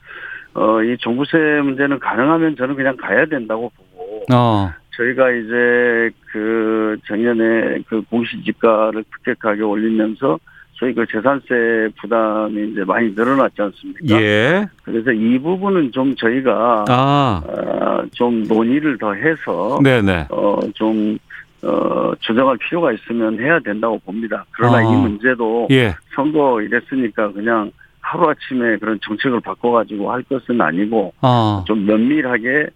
어 0.53 0.81
이 0.81 0.95
종부세 0.99 1.37
문제는 1.63 1.99
가능하면 1.99 2.55
저는 2.55 2.75
그냥 2.75 2.95
가야 2.95 3.25
된다고 3.25 3.71
보고 3.75 4.23
어. 4.33 4.71
저희가 4.95 5.29
이제 5.31 6.09
그 6.31 6.95
작년에 7.07 7.79
그 7.87 8.01
공시지가를 8.03 9.03
급격하게 9.11 9.63
올리면서 9.63 10.39
저희 10.77 10.93
그 10.93 11.05
재산세 11.09 11.89
부담이 12.01 12.71
이제 12.71 12.83
많이 12.83 13.09
늘어났지 13.11 13.61
않습니까? 13.61 14.21
예. 14.21 14.65
그래서 14.83 15.11
이 15.11 15.39
부분은 15.39 15.91
좀 15.91 16.15
저희가 16.15 16.85
아. 16.89 17.41
어, 17.47 18.03
좀 18.13 18.43
논의를 18.43 18.97
더 18.97 19.13
해서 19.13 19.79
네네. 19.83 20.27
어 20.29 20.59
좀 20.73 21.17
어, 21.63 22.13
조정할 22.19 22.57
필요가 22.57 22.91
있으면 22.91 23.39
해야 23.39 23.59
된다고 23.59 23.97
봅니다. 23.99 24.45
그러나 24.51 24.77
아. 24.77 24.81
이 24.81 24.95
문제도 24.95 25.67
예. 25.71 25.95
선거 26.15 26.61
이랬으니까 26.61 27.31
그냥 27.31 27.71
하루아침에 28.01 28.77
그런 28.77 28.99
정책을 29.01 29.39
바꿔가지고 29.41 30.11
할 30.11 30.21
것은 30.23 30.61
아니고 30.61 31.13
아. 31.21 31.63
좀 31.65 31.85
면밀하게 31.87 32.67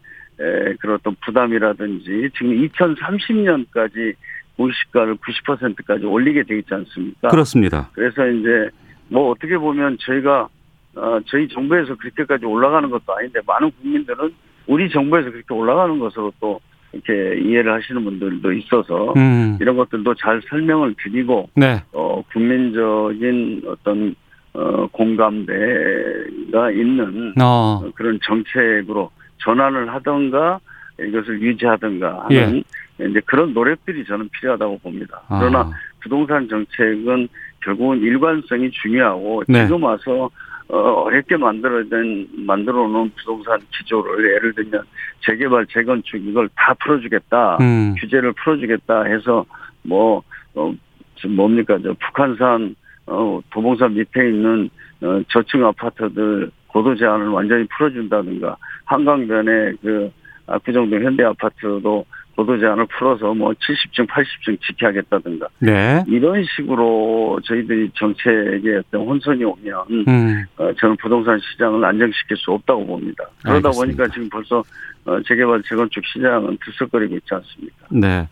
에, 0.42 0.74
그런 0.80 0.96
어떤 0.96 1.16
부담이라든지 1.24 2.30
지금 2.36 2.68
2030년까지 2.68 4.16
공시가를 4.60 5.16
90%까지 5.16 6.06
올리게 6.06 6.44
돼 6.44 6.60
있지 6.60 6.74
않습니까? 6.74 7.30
그렇습니다. 7.30 7.90
그래서 7.94 8.28
이제 8.28 8.70
뭐 9.08 9.32
어떻게 9.32 9.58
보면 9.58 9.98
저희가 10.02 10.50
어, 10.96 11.20
저희 11.28 11.48
정부에서 11.48 11.96
그렇게까지 11.96 12.46
올라가는 12.46 12.90
것도 12.90 13.16
아닌데 13.16 13.40
많은 13.48 13.72
국민들은 13.80 14.34
우리 14.68 14.90
정부에서 14.90 15.32
그렇게 15.32 15.54
올라가는 15.54 15.98
것으로 15.98 16.34
또 16.42 16.60
이렇게 16.92 17.40
이해를 17.40 17.72
하시는 17.74 18.04
분들도 18.04 18.52
있어서 18.54 19.14
음. 19.16 19.58
이런 19.62 19.78
것들도 19.78 20.14
잘 20.16 20.42
설명을 20.50 20.96
드리고 21.04 21.50
네. 21.56 21.82
어, 21.94 22.22
국민적인 22.34 23.62
어떤 23.66 24.16
어, 24.54 24.88
공감대가 24.88 26.72
있는 26.72 27.34
어. 27.40 27.82
어, 27.84 27.92
그런 27.96 28.20
정책으로 28.24 29.10
전환을 29.38 29.94
하던가 29.94 30.60
이것을 31.00 31.42
유지하던가 31.42 32.26
하는 32.26 32.64
이제 33.00 33.22
그런 33.26 33.54
노력들이 33.54 34.06
저는 34.06 34.30
필요하다고 34.30 34.80
봅니다. 34.80 35.22
아. 35.30 35.40
그러나 35.40 35.72
부동산 36.02 36.48
정책은 36.48 37.28
결국은 37.64 38.00
일관성이 38.00 38.72
중요하고 38.72 39.44
네. 39.48 39.66
지금 39.66 39.84
와서 39.84 40.30
어, 40.68 40.78
어렵게 40.78 41.36
만들어진, 41.38 42.28
만들어 42.46 42.88
놓은 42.88 43.12
부동산 43.18 43.60
기조를 43.76 44.36
예를 44.36 44.54
들면 44.54 44.84
재개발, 45.26 45.66
재건축 45.66 46.24
이걸 46.24 46.48
다 46.56 46.76
풀어주겠다. 46.76 47.58
음. 47.60 47.96
규제를 48.00 48.34
풀어주겠다 48.34 49.04
해서 49.06 49.46
뭐, 49.82 50.22
어, 50.54 50.72
지금 51.16 51.36
뭡니까, 51.36 51.80
저 51.82 51.94
북한산, 51.94 52.76
어, 53.08 53.42
도봉산 53.50 53.96
밑에 53.96 54.30
있는, 54.30 54.70
어, 55.02 55.20
저층 55.30 55.66
아파트들 55.66 56.52
고도 56.68 56.96
제한을 56.96 57.30
완전히 57.30 57.66
풀어준다든가, 57.76 58.56
한강변에 58.86 59.74
그, 59.82 60.12
압구정동 60.50 61.04
현대 61.04 61.24
아파트도 61.24 62.06
고도 62.40 62.58
제한을 62.58 62.86
풀어서 62.86 63.34
뭐 63.34 63.52
70층, 63.52 64.08
80층 64.08 64.58
지켜야겠다든가, 64.62 65.48
네. 65.60 66.06
이런 66.08 66.42
식으로 66.56 67.38
저희들이 67.44 67.92
정책에 67.96 68.78
어떤 68.78 69.02
혼선이 69.02 69.44
오면, 69.44 69.86
음. 70.08 70.46
어, 70.58 70.72
저는 70.80 70.96
부동산 71.02 71.38
시장을 71.40 71.84
안정시킬 71.84 72.38
수 72.38 72.52
없다고 72.52 72.86
봅니다. 72.86 73.26
그러다 73.44 73.68
알겠습니다. 73.68 73.82
보니까 73.82 74.14
지금 74.14 74.30
벌써 74.30 74.64
어, 75.06 75.20
재개발, 75.28 75.64
재건축 75.68 76.02
시장은 76.06 76.58
들썩거리고 76.64 77.16
있지 77.16 77.28
않습니까? 77.34 77.88
네. 77.90 78.28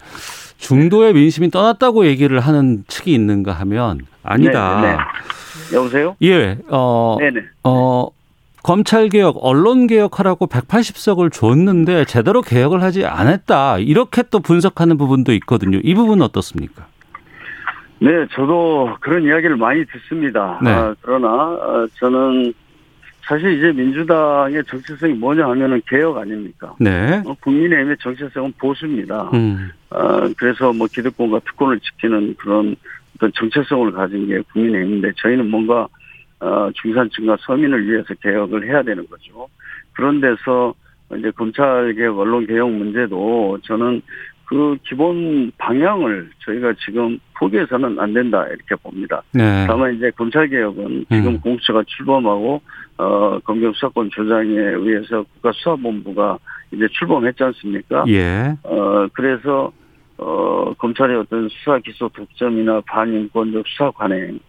중도의 0.57 1.13
민심이 1.13 1.49
떠났다고 1.49 2.05
얘기를 2.05 2.39
하는 2.39 2.85
측이 2.87 3.13
있는가 3.13 3.51
하면 3.51 3.99
아니다. 4.23 4.81
네, 4.81 4.91
네. 4.91 5.77
여보세요? 5.77 6.15
예. 6.21 6.57
어, 6.69 7.17
네네. 7.19 7.41
어, 7.63 8.07
검찰 8.67 9.07
개혁, 9.07 9.37
언론 9.39 9.87
개혁하라고 9.87 10.47
180석을 10.47 11.31
줬는데 11.31 12.03
제대로 12.03 12.41
개혁을 12.41 12.83
하지 12.83 13.05
않았다. 13.05 13.79
이렇게 13.79 14.23
또 14.29 14.41
분석하는 14.41 14.97
부분도 14.97 15.31
있거든요. 15.35 15.79
이 15.81 15.95
부분은 15.95 16.21
어떻습니까? 16.25 16.85
네, 17.99 18.27
저도 18.33 18.97
그런 18.99 19.23
이야기를 19.23 19.55
많이 19.55 19.85
듣습니다. 19.85 20.59
네. 20.61 20.69
아, 20.69 20.93
그러나 21.01 21.29
어, 21.29 21.87
저는 21.93 22.53
사실 23.21 23.57
이제 23.57 23.71
민주당의 23.71 24.61
정체성이 24.65 25.13
뭐냐 25.13 25.47
하면은 25.47 25.81
개혁 25.87 26.17
아닙니까? 26.17 26.75
네. 26.77 27.21
어, 27.25 27.33
국민의힘의 27.39 27.95
정체성은 28.01 28.51
보수입니다. 28.57 29.29
음. 29.33 29.71
어, 29.91 30.27
그래서 30.35 30.73
뭐 30.73 30.87
기득권과 30.91 31.39
특권을 31.45 31.79
지키는 31.79 32.35
그런 32.37 32.75
어떤 33.15 33.31
정체성을 33.33 33.93
가진 33.93 34.27
게 34.27 34.41
국민의힘인데 34.51 35.13
저희는 35.15 35.49
뭔가 35.49 35.87
어, 36.39 36.69
중산층과 36.73 37.37
서민을 37.41 37.87
위해서 37.87 38.13
개혁을 38.21 38.67
해야 38.67 38.83
되는 38.83 39.07
거죠. 39.07 39.47
그런 39.93 40.21
데서 40.21 40.73
이제 41.17 41.31
검찰 41.31 41.93
개혁, 41.93 42.19
언론 42.19 42.45
개혁 42.45 42.69
문제도 42.71 43.57
저는 43.63 44.01
그 44.47 44.77
기본 44.83 45.51
방향을 45.57 46.29
저희가 46.45 46.73
지금 46.85 47.19
포기해서는 47.37 47.99
안 47.99 48.13
된다 48.13 48.45
이렇게 48.47 48.75
봅니다. 48.75 49.21
네. 49.33 49.65
다만 49.67 49.95
이제 49.95 50.09
검찰 50.11 50.47
개혁은 50.47 51.05
지금 51.11 51.27
음. 51.27 51.39
공수처가 51.41 51.83
출범하고 51.85 52.61
어 52.97 53.39
검경 53.39 53.73
수사권 53.73 54.09
조장에 54.09 54.53
의해서 54.53 55.23
국가수사본부가 55.33 56.39
이제 56.71 56.87
출범했지 56.93 57.43
않습니까? 57.43 58.05
예. 58.07 58.55
어 58.63 59.07
그래서 59.11 59.71
어 60.17 60.73
검찰의 60.77 61.17
어떤 61.17 61.49
수사 61.49 61.77
기소 61.79 62.07
독점이나 62.07 62.81
반인권적 62.85 63.67
수사 63.67 63.91
관행 63.91 64.39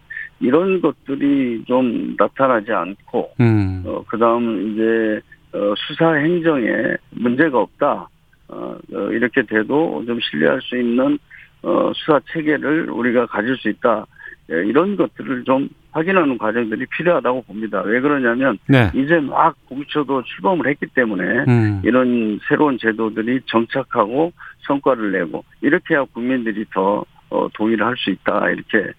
이런 0.40 0.80
것들이 0.80 1.64
좀 1.66 2.14
나타나지 2.18 2.72
않고 2.72 3.32
음. 3.40 3.82
어 3.86 4.04
그다음 4.06 4.72
이제 4.72 5.20
어 5.52 5.74
수사 5.76 6.14
행정에 6.14 6.96
문제가 7.10 7.58
없다. 7.60 8.08
어, 8.50 8.78
어, 8.94 8.98
이렇게 9.12 9.42
돼도 9.42 10.04
좀 10.06 10.18
신뢰할 10.20 10.60
수 10.62 10.76
있는 10.78 11.18
어, 11.62 11.92
수사 11.94 12.20
체계를 12.32 12.88
우리가 12.90 13.26
가질 13.26 13.56
수 13.56 13.68
있다. 13.68 14.06
예, 14.50 14.64
이런 14.64 14.96
것들을 14.96 15.44
좀 15.44 15.68
확인하는 15.92 16.38
과정들이 16.38 16.86
필요하다고 16.86 17.42
봅니다. 17.42 17.82
왜 17.82 18.00
그러냐면 18.00 18.58
네. 18.66 18.90
이제 18.94 19.20
막 19.20 19.54
공수처도 19.68 20.22
출범을 20.22 20.66
했기 20.68 20.86
때문에 20.86 21.44
음. 21.48 21.82
이런 21.84 22.40
새로운 22.48 22.78
제도들이 22.78 23.40
정착하고 23.46 24.32
성과를 24.66 25.12
내고 25.12 25.44
이렇게 25.60 25.94
해야 25.94 26.04
국민들이 26.04 26.64
더 26.72 27.04
어, 27.30 27.48
동의를 27.52 27.84
할 27.84 27.94
수 27.98 28.10
있다 28.10 28.48
이렇게 28.48 28.78
예, 28.78 28.92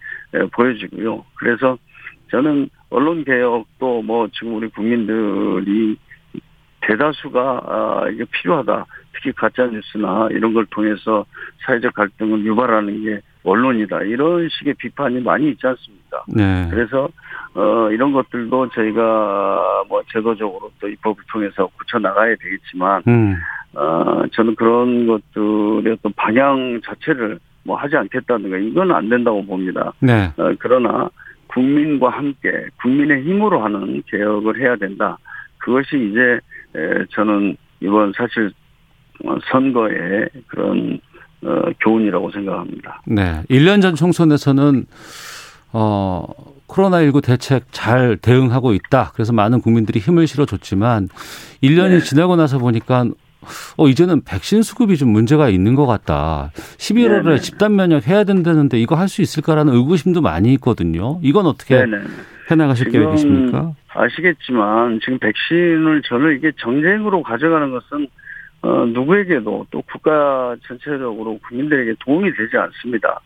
보여지고요. 0.52 1.24
그래서 1.34 1.78
저는 2.30 2.70
언론 2.90 3.24
개혁도 3.24 4.02
뭐 4.02 4.28
지금 4.32 4.54
우리 4.54 4.68
국민들이 4.68 5.96
대다수가 6.82 7.40
아, 7.40 8.08
이게 8.12 8.24
필요하다. 8.30 8.86
특히 9.12 9.32
가짜 9.32 9.66
뉴스나 9.66 10.28
이런 10.30 10.54
걸 10.54 10.66
통해서 10.66 11.24
사회적 11.66 11.94
갈등을 11.94 12.44
유발하는 12.44 13.04
게 13.04 13.20
언론이다. 13.42 14.02
이런 14.02 14.48
식의 14.48 14.74
비판이 14.74 15.20
많이 15.20 15.50
있지 15.50 15.66
않습니까? 15.66 16.24
네. 16.28 16.68
그래서 16.70 17.08
어 17.54 17.90
이런 17.90 18.12
것들도 18.12 18.70
저희가 18.70 19.84
뭐 19.88 20.02
제도적으로 20.12 20.70
또 20.80 20.88
입법을 20.88 21.24
통해서 21.32 21.68
고쳐 21.78 21.98
나가야 21.98 22.36
되겠지만 22.36 23.02
음. 23.08 23.36
어 23.74 24.22
저는 24.32 24.54
그런 24.54 25.06
것들의 25.06 25.92
어떤 25.92 26.12
방향 26.14 26.80
자체를 26.84 27.38
뭐 27.70 27.76
하지 27.76 27.96
않겠다든가 27.96 28.56
이건 28.56 28.90
안 28.90 29.08
된다고 29.08 29.46
봅니다. 29.46 29.92
네. 30.00 30.32
어, 30.36 30.52
그러나 30.58 31.08
국민과 31.46 32.10
함께 32.10 32.50
국민의 32.82 33.22
힘으로 33.22 33.62
하는 33.62 34.02
개혁을 34.08 34.60
해야 34.60 34.74
된다. 34.74 35.16
그것이 35.58 36.10
이제 36.10 36.40
에, 36.74 37.04
저는 37.10 37.56
이번 37.78 38.12
사실 38.16 38.50
어, 39.24 39.36
선거의 39.52 40.28
그런 40.48 40.98
어, 41.44 41.62
교훈이라고 41.80 42.32
생각합니다. 42.32 43.02
네. 43.06 43.42
1년 43.48 43.80
전 43.80 43.94
총선에서는 43.94 44.86
어 45.72 46.24
코로나19 46.66 47.22
대책 47.22 47.66
잘 47.70 48.16
대응하고 48.16 48.72
있다. 48.72 49.12
그래서 49.14 49.32
많은 49.32 49.60
국민들이 49.60 50.00
힘을 50.00 50.26
실어줬지만 50.26 51.08
1년이 51.62 51.90
네. 51.90 52.00
지나고 52.00 52.34
나서 52.34 52.58
보니까 52.58 53.04
어 53.76 53.88
이제는 53.88 54.22
백신 54.24 54.62
수급이 54.62 54.96
좀 54.96 55.10
문제가 55.10 55.48
있는 55.48 55.74
것 55.74 55.86
같다. 55.86 56.50
11월에 56.78 57.24
네네. 57.24 57.38
집단 57.38 57.76
면역 57.76 58.06
해야 58.08 58.24
된다는데 58.24 58.78
이거 58.80 58.94
할 58.96 59.10
수 59.10 59.22
있을까라는 59.22 59.74
의구심도 59.74 60.20
많이 60.20 60.52
있거든요. 60.54 61.18
이건 61.22 61.46
어떻게 61.46 61.74
네네. 61.74 61.96
해나가실 62.48 62.90
계획이십니까? 62.90 63.72
아시겠지만 63.88 65.00
지금 65.00 65.18
백신을 65.18 66.02
저는 66.04 66.36
이게 66.36 66.52
정쟁으로 66.60 67.22
가져가는 67.24 67.70
것은 67.72 68.06
어, 68.62 68.84
누구에게도 68.86 69.66
또 69.70 69.82
국가 69.90 70.54
전체적으로 70.66 71.38
국민들에게 71.48 71.94
도움이 72.04 72.30
되지 72.36 72.56
않습니다. 72.56 73.20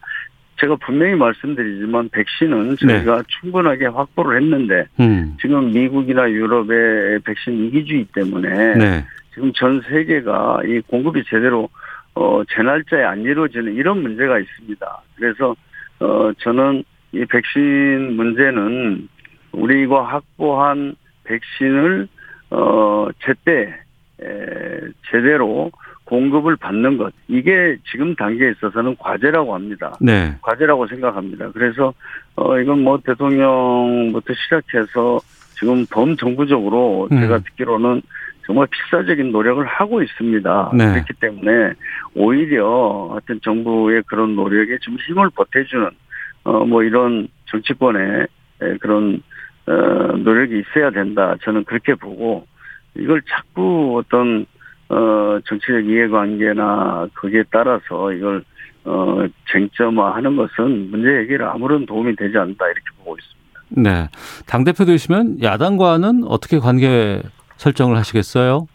제가 0.60 0.76
분명히 0.76 1.16
말씀드리지만 1.16 2.08
백신은 2.10 2.76
저희가 2.76 3.24
충분하게 3.40 3.86
확보를 3.86 4.40
했는데 4.40 4.86
음. 5.00 5.36
지금 5.40 5.72
미국이나 5.72 6.30
유럽의 6.30 7.18
백신 7.24 7.64
위기주의 7.64 8.06
때문에 8.14 8.74
네. 8.76 9.04
지금 9.34 9.52
전 9.54 9.80
세계가 9.82 10.62
이 10.64 10.80
공급이 10.80 11.24
제대로 11.28 11.68
어, 12.14 12.42
제 12.48 12.62
날짜에 12.62 13.02
안 13.02 13.22
이루어지는 13.22 13.74
이런 13.74 14.02
문제가 14.02 14.38
있습니다. 14.38 15.02
그래서 15.16 15.54
어, 16.00 16.32
저는 16.38 16.84
이 17.12 17.24
백신 17.24 18.16
문제는 18.16 19.08
우리가 19.52 20.04
확보한 20.04 20.94
백신을 21.24 22.08
어, 22.50 23.08
제때 23.24 23.74
에, 24.22 24.80
제대로 25.10 25.70
공급을 26.04 26.56
받는 26.56 26.98
것 26.98 27.12
이게 27.28 27.76
지금 27.90 28.14
단계에 28.14 28.52
있어서는 28.52 28.96
과제라고 28.98 29.54
합니다. 29.54 29.96
네. 30.00 30.36
과제라고 30.42 30.86
생각합니다. 30.86 31.50
그래서 31.52 31.92
어 32.36 32.58
이건 32.58 32.84
뭐 32.84 32.98
대통령부터 33.04 34.34
시작해서 34.34 35.18
지금 35.58 35.86
범정부적으로 35.86 37.08
음. 37.10 37.20
제가 37.20 37.38
듣기로는 37.38 38.02
정말 38.46 38.66
필사적인 38.66 39.32
노력을 39.32 39.64
하고 39.66 40.02
있습니다. 40.02 40.70
네. 40.74 40.92
그렇기 40.92 41.14
때문에 41.20 41.72
오히려 42.14 43.08
하여튼 43.12 43.40
정부의 43.42 44.02
그런 44.06 44.36
노력에 44.36 44.78
좀 44.80 44.96
힘을 45.06 45.30
보태주는 45.30 45.90
어 46.44 46.64
뭐 46.66 46.82
이런 46.82 47.28
정치권의 47.46 48.26
에, 48.62 48.76
그런 48.78 49.22
어 49.66 49.72
노력이 49.72 50.60
있어야 50.60 50.90
된다. 50.90 51.36
저는 51.42 51.64
그렇게 51.64 51.94
보고 51.94 52.46
이걸 52.96 53.22
자꾸 53.22 53.96
어떤 53.98 54.44
어 54.90 55.38
정치적 55.46 55.86
이해관계나 55.86 57.08
거기에 57.14 57.44
따라서 57.50 58.12
이걸 58.12 58.44
어 58.84 59.24
쟁점화하는 59.50 60.36
것은 60.36 60.90
문제 60.90 61.08
해결에 61.08 61.44
아무런 61.46 61.86
도움이 61.86 62.14
되지 62.16 62.36
않는다 62.36 62.66
이렇게 62.66 62.82
보고 62.98 63.16
있습니다. 63.16 63.44
네. 63.70 64.08
당 64.46 64.64
대표 64.64 64.84
되시면 64.84 65.42
야당과는 65.42 66.24
어떻게 66.24 66.58
관계 66.58 67.22
설정을 67.56 67.96
하시겠어요? 67.96 68.66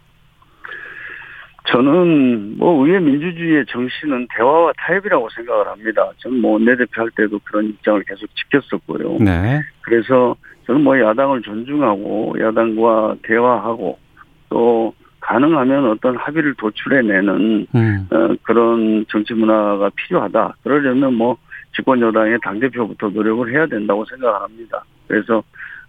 저는 1.71 2.57
뭐 2.57 2.85
의회 2.85 2.99
민주주의의 2.99 3.65
정신은 3.67 4.27
대화와 4.35 4.73
타협이라고 4.77 5.29
생각을 5.35 5.67
합니다. 5.67 6.09
저는 6.17 6.41
뭐 6.41 6.53
원내대표 6.53 7.01
할 7.01 7.11
때도 7.15 7.39
그런 7.43 7.65
입장을 7.65 8.03
계속 8.03 8.27
지켰었고요. 8.35 9.17
네. 9.23 9.61
그래서 9.81 10.35
저는 10.65 10.83
뭐 10.83 10.99
야당을 10.99 11.41
존중하고 11.41 12.35
야당과 12.39 13.17
대화하고 13.23 13.99
또 14.49 14.93
가능하면 15.19 15.91
어떤 15.91 16.15
합의를 16.17 16.55
도출해내는 16.55 17.67
음. 17.75 18.07
어, 18.09 18.35
그런 18.43 19.05
정치 19.09 19.33
문화가 19.33 19.91
필요하다. 19.95 20.55
그러려면 20.63 21.13
뭐 21.13 21.37
집권 21.75 22.01
여당의 22.01 22.39
당 22.41 22.59
대표부터 22.59 23.09
노력을 23.09 23.51
해야 23.53 23.67
된다고 23.67 24.05
생각을 24.05 24.41
합니다. 24.41 24.83
그래서 25.07 25.43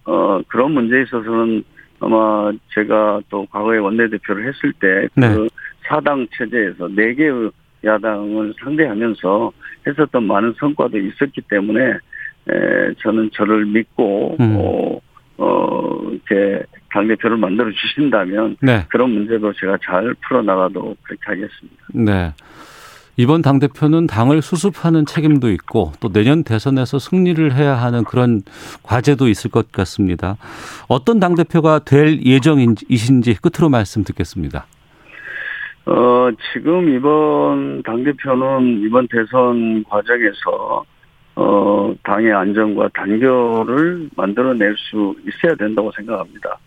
어, 0.04 0.40
그런 0.48 0.72
문제에 0.72 1.02
있어서는 1.02 1.64
아마 2.00 2.50
제가 2.74 3.20
또 3.28 3.46
과거에 3.50 3.78
원내대표를 3.78 4.48
했을 4.48 4.72
때, 4.74 5.08
그 5.14 5.20
네. 5.20 5.48
사당 5.86 6.26
체제에서 6.36 6.88
네 6.88 7.14
개의 7.14 7.50
야당을 7.84 8.54
상대하면서 8.62 9.52
했었던 9.86 10.24
많은 10.24 10.54
성과도 10.58 10.98
있었기 10.98 11.42
때문에, 11.42 11.92
에, 11.92 12.94
저는 12.98 13.30
저를 13.32 13.66
믿고, 13.66 14.36
음. 14.40 14.56
어, 14.58 15.00
어, 15.38 16.10
이렇게 16.10 16.62
당대표를 16.90 17.36
만들어 17.36 17.70
주신다면, 17.70 18.56
네. 18.60 18.84
그런 18.88 19.10
문제도 19.10 19.52
제가 19.52 19.78
잘 19.82 20.14
풀어나가도록 20.26 20.98
그렇게 21.02 21.22
하겠습니다. 21.24 21.84
네. 21.94 22.32
이번 23.16 23.42
당 23.42 23.58
대표는 23.58 24.06
당을 24.06 24.40
수습하는 24.42 25.04
책임도 25.06 25.50
있고 25.50 25.92
또 26.00 26.08
내년 26.10 26.42
대선에서 26.42 26.98
승리를 26.98 27.54
해야 27.54 27.74
하는 27.74 28.04
그런 28.04 28.42
과제도 28.82 29.28
있을 29.28 29.50
것 29.50 29.72
같습니다. 29.72 30.36
어떤 30.88 31.20
당 31.20 31.34
대표가 31.34 31.80
될 31.80 32.22
예정이신지 32.24 33.36
끝으로 33.42 33.68
말씀 33.68 34.04
듣겠습니다. 34.04 34.66
어, 35.86 36.30
지금 36.52 36.88
이번 36.94 37.82
당대표는 37.82 38.82
이번 38.86 39.08
대선 39.08 39.82
과정에서, 39.84 40.84
어, 41.34 41.94
당의 42.04 42.32
안정과 42.32 42.90
단결을 42.94 44.10
만들어낼 44.14 44.76
수 44.76 45.16
있어야 45.26 45.54
된다고 45.56 45.90
생각합니다. 45.96 46.58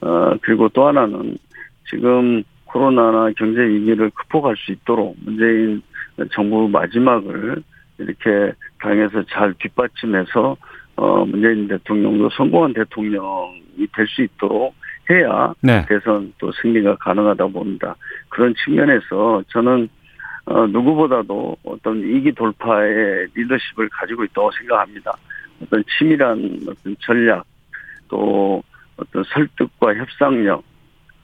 어, 0.00 0.32
그리고 0.40 0.68
또 0.70 0.86
하나는 0.86 1.36
지금 1.90 2.42
코로나나 2.72 3.30
경제 3.36 3.60
위기를 3.60 4.10
극복할 4.10 4.56
수 4.56 4.72
있도록 4.72 5.16
문재인 5.24 5.82
정부 6.32 6.68
마지막을 6.68 7.62
이렇게 7.98 8.52
당에서 8.80 9.22
잘 9.24 9.54
뒷받침해서, 9.54 10.56
어, 10.96 11.24
문재인 11.24 11.68
대통령도 11.68 12.30
성공한 12.30 12.72
대통령이 12.72 13.86
될 13.94 14.06
수 14.06 14.22
있도록 14.22 14.74
해야 15.10 15.52
네. 15.60 15.84
대선 15.88 16.32
또 16.38 16.52
승리가 16.52 16.96
가능하다 16.96 17.46
봅니다. 17.48 17.96
그런 18.28 18.54
측면에서 18.64 19.42
저는 19.48 19.88
어, 20.46 20.66
누구보다도 20.66 21.56
어떤 21.64 22.02
위기 22.02 22.32
돌파의 22.32 23.26
리더십을 23.34 23.88
가지고 23.90 24.24
있다고 24.24 24.50
생각합니다. 24.52 25.12
어떤 25.62 25.84
치밀한 25.84 26.60
어떤 26.68 26.96
전략, 27.00 27.44
또 28.08 28.62
어떤 28.96 29.22
설득과 29.24 29.94
협상력, 29.94 30.62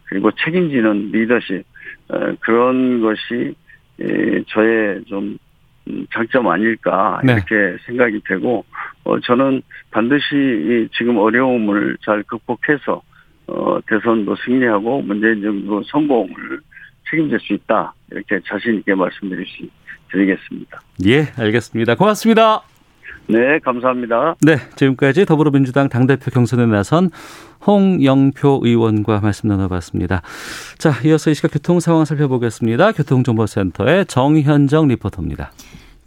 그리고 0.06 0.30
책임지는 0.32 1.10
리더십, 1.12 1.64
어, 2.08 2.34
그런 2.40 3.00
것이 3.00 3.54
예, 4.00 4.42
저의 4.48 5.04
좀 5.06 5.38
음, 5.88 6.06
장점 6.12 6.48
아닐까 6.48 7.20
네. 7.24 7.34
이렇게 7.34 7.76
생각이 7.86 8.20
되고 8.26 8.64
어, 9.04 9.20
저는 9.20 9.62
반드시 9.90 10.34
이 10.34 10.88
지금 10.96 11.16
어려움을 11.16 11.96
잘 12.04 12.22
극복해서 12.24 13.02
어, 13.46 13.78
대선도 13.88 14.34
승리하고 14.44 15.02
문재인 15.02 15.40
정부 15.42 15.82
성공을 15.86 16.60
책임질 17.08 17.38
수 17.40 17.52
있다. 17.52 17.94
이렇게 18.10 18.40
자신 18.46 18.78
있게 18.78 18.94
말씀드릴 18.94 19.46
수 19.46 19.68
드리겠습니다. 20.10 20.80
예, 21.06 21.26
알겠습니다. 21.38 21.94
고맙습니다. 21.94 22.75
네, 23.28 23.58
감사합니다. 23.58 24.36
네, 24.42 24.56
지금까지 24.76 25.24
더불어민주당 25.26 25.88
당대표 25.88 26.30
경선에 26.30 26.66
나선 26.66 27.10
홍영표 27.66 28.60
의원과 28.62 29.20
말씀 29.20 29.48
나눠봤습니다. 29.48 30.22
자, 30.78 30.92
이어서 31.04 31.30
이 31.30 31.34
시각 31.34 31.50
교통 31.52 31.80
상황 31.80 32.04
살펴보겠습니다. 32.04 32.92
교통정보센터의 32.92 34.06
정현정 34.06 34.88
리포터입니다. 34.88 35.50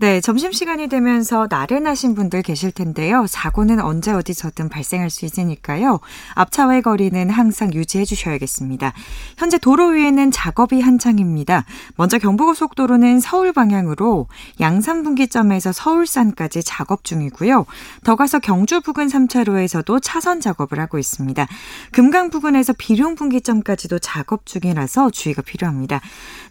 네, 0.02 0.22
점심시간이 0.22 0.88
되면서 0.88 1.48
나른하신 1.50 2.16
분들 2.16 2.42
계실 2.42 2.72
텐데요. 2.72 3.26
사고는 3.28 3.82
언제 3.82 4.14
어디서든 4.14 4.70
발생할 4.70 5.10
수 5.10 5.26
있으니까요. 5.26 6.00
앞차와의 6.36 6.84
거리는 6.84 7.30
항상 7.30 7.74
유지해 7.74 8.06
주셔야겠습니다. 8.06 8.94
현재 9.36 9.58
도로 9.58 9.88
위에는 9.88 10.32
작업이 10.32 10.80
한창입니다. 10.80 11.66
먼저 11.98 12.18
경부고속도로는 12.18 13.20
서울 13.20 13.52
방향으로 13.52 14.28
양산분기점에서 14.62 15.74
서울산까지 15.74 16.64
작업 16.64 17.04
중이고요. 17.04 17.66
더 18.06 18.16
가서 18.16 18.40
경주 18.40 18.80
부근 18.80 19.08
3차로에서도 19.08 20.00
차선 20.02 20.40
작업을 20.40 20.80
하고 20.80 20.98
있습니다. 20.98 21.46
금강 21.92 22.30
부근에서 22.30 22.72
비룡 22.78 23.16
분기점까지도 23.16 24.00
작업 24.00 24.46
중이라서 24.46 25.10
주의가 25.10 25.42
필요합니다. 25.42 26.00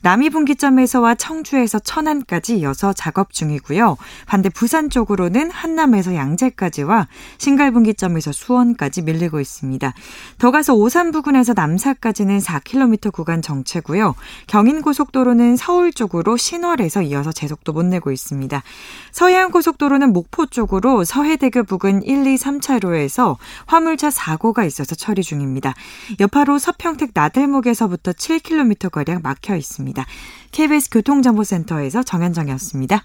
남이 0.03 0.29
분기점에서와 0.29 1.15
청주에서 1.15 1.79
천안까지 1.79 2.59
이어서 2.59 2.93
작업 2.93 3.33
중이고요. 3.39 3.97
반대 4.27 4.49
부산 4.49 4.91
쪽으로는 4.91 5.51
한남에서 5.51 6.15
양재까지와 6.15 7.07
신갈분기점에서 7.39 8.33
수원까지 8.33 9.03
밀리고 9.03 9.41
있습니다. 9.41 9.95
더 10.39 10.51
가서 10.51 10.75
오산 10.75 11.13
부근에서 11.13 11.53
남사까지는 11.55 12.39
4km 12.39 13.13
구간 13.13 13.41
정체고요. 13.41 14.15
경인고속도로는 14.49 15.57
서울 15.57 15.93
쪽으로 15.93 16.37
신월에서 16.37 17.03
이어서 17.03 17.33
제속도 17.33 17.73
못 17.73 17.85
내고 17.85 18.11
있습니다. 18.11 18.63
서해안고속도로는 19.13 20.13
목포 20.13 20.47
쪽으로 20.47 21.05
서해대교 21.05 21.65
부근 21.65 22.03
1, 22.03 22.27
2, 22.27 22.37
3차로에서 22.37 23.37
화물차 23.67 24.11
사고가 24.11 24.65
있어서 24.65 24.95
처리 24.95 25.23
중입니다. 25.23 25.75
여파로 26.19 26.59
서평택 26.59 27.11
나들목에서부터 27.15 28.13
7km가량 28.13 29.23
막혀 29.23 29.57
있습니다. 29.57 30.05
KBS 30.51 30.91
교통정보센터에서 30.91 32.03
정현정이었습니다. 32.03 33.05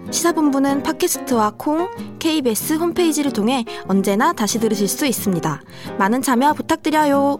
시사본부는 0.11 0.83
팟캐스트와 0.83 1.53
콩, 1.57 1.89
KBS 2.19 2.73
홈페이지를 2.73 3.31
통해 3.31 3.65
언제나 3.87 4.33
다시 4.33 4.59
들으실 4.59 4.87
수 4.87 5.05
있습니다. 5.05 5.61
많은 5.97 6.21
참여 6.21 6.53
부탁드려요. 6.53 7.39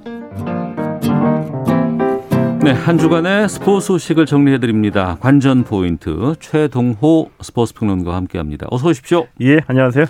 네, 2.63 2.71
한 2.71 2.97
주간의 2.97 3.49
스포츠 3.49 3.88
소식을 3.88 4.25
정리해 4.25 4.60
드립니다. 4.60 5.17
관전 5.19 5.63
포인트 5.63 6.36
최동호 6.39 7.31
스포츠 7.41 7.73
평론가와 7.73 8.15
함께 8.15 8.38
합니다. 8.38 8.67
어서 8.69 8.89
오십시오. 8.89 9.27
예, 9.41 9.62
안녕하세요. 9.67 10.05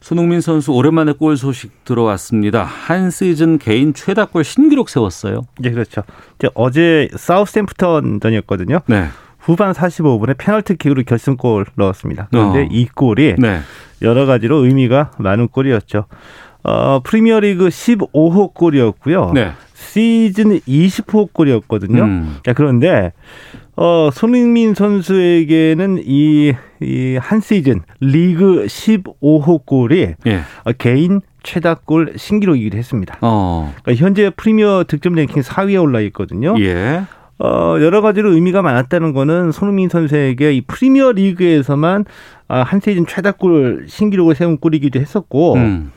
손흥민 0.00 0.40
선수 0.40 0.72
오랜만에 0.72 1.12
골 1.12 1.36
소식 1.36 1.84
들어왔습니다. 1.84 2.62
한 2.62 3.10
시즌 3.10 3.58
개인 3.58 3.94
최다골 3.94 4.44
신기록 4.44 4.88
세웠어요. 4.88 5.46
예, 5.64 5.70
그렇죠. 5.70 6.02
어제 6.54 7.08
사우스햄프턴전이었거든요. 7.16 8.80
네. 8.86 9.06
후반 9.46 9.72
45분에 9.72 10.36
페널티킥으로 10.36 11.04
결승골 11.04 11.66
넣었습니다. 11.76 12.28
그런데 12.32 12.62
어. 12.62 12.68
이 12.68 12.86
골이 12.92 13.36
네. 13.38 13.60
여러 14.02 14.26
가지로 14.26 14.64
의미가 14.64 15.12
많은 15.18 15.46
골이었죠. 15.48 16.06
어, 16.64 17.00
프리미어리그 17.04 17.68
15호 17.68 18.52
골이었고요. 18.54 19.30
네. 19.34 19.52
시즌 19.72 20.58
20호 20.58 21.32
골이었거든요. 21.32 22.02
음. 22.02 22.36
자, 22.44 22.54
그런데 22.54 23.12
어, 23.76 24.10
손흥민 24.12 24.74
선수에게는 24.74 26.02
이, 26.04 26.52
이 26.80 27.18
한 27.20 27.40
시즌 27.40 27.82
리그 28.00 28.64
15호 28.66 29.64
골이 29.64 30.14
예. 30.26 30.40
어, 30.64 30.72
개인 30.72 31.20
최다골 31.44 32.14
신기록이기도 32.16 32.76
했습니다. 32.76 33.16
어. 33.20 33.72
그러니까 33.84 34.04
현재 34.04 34.30
프리미어 34.36 34.84
득점 34.88 35.14
랭킹 35.14 35.42
4위에 35.42 35.80
올라 35.80 36.00
있거든요. 36.00 36.56
예. 36.58 37.04
어, 37.38 37.76
여러 37.80 38.00
가지로 38.00 38.32
의미가 38.32 38.62
많았다는 38.62 39.12
거는 39.12 39.52
손흥민 39.52 39.88
선수에게 39.88 40.52
이 40.52 40.60
프리미어 40.62 41.12
리그에서만 41.12 42.04
아, 42.48 42.62
한 42.62 42.80
시즌 42.80 43.06
최다골 43.06 43.86
신기록을 43.88 44.34
세운 44.34 44.56
골이기도 44.58 45.00
했었고, 45.00 45.54
음. 45.54 45.90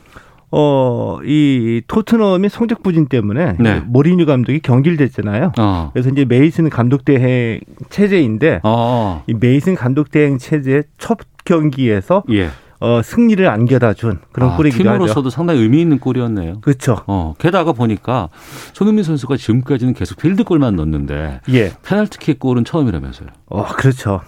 어, 0.52 1.18
이 1.24 1.80
토트넘의 1.86 2.50
성적 2.50 2.82
부진 2.82 3.06
때문에 3.06 3.54
네. 3.60 3.80
모리뉴 3.86 4.26
감독이 4.26 4.58
경질됐잖아요. 4.60 5.52
어. 5.58 5.90
그래서 5.92 6.10
이제 6.10 6.24
메이슨 6.24 6.68
감독 6.70 7.04
대행 7.04 7.60
체제인데 7.88 8.60
어. 8.64 9.22
이 9.28 9.34
메이슨 9.34 9.76
감독 9.76 10.10
대행 10.10 10.38
체제 10.38 10.82
첫 10.98 11.18
경기에서 11.44 12.24
예. 12.32 12.48
어, 12.80 13.02
승리를 13.02 13.46
안겨다 13.46 13.92
준 13.92 14.18
그런 14.32 14.50
아, 14.50 14.56
골이기도 14.56 14.88
하죠. 14.88 14.98
팀으로서도 14.98 15.30
상당히 15.30 15.60
의미 15.60 15.80
있는 15.82 15.98
골이었네요. 15.98 16.60
그렇죠. 16.62 17.02
어, 17.06 17.34
게다가 17.38 17.72
보니까 17.72 18.30
손흥민 18.72 19.04
선수가 19.04 19.36
지금까지는 19.36 19.92
계속 19.92 20.18
필드골만 20.18 20.76
넣었는데 20.76 21.42
예. 21.50 21.72
페널티킥 21.84 22.38
골은 22.40 22.64
처음이라면서요. 22.64 23.28
어, 23.46 23.64
그렇죠. 23.66 24.22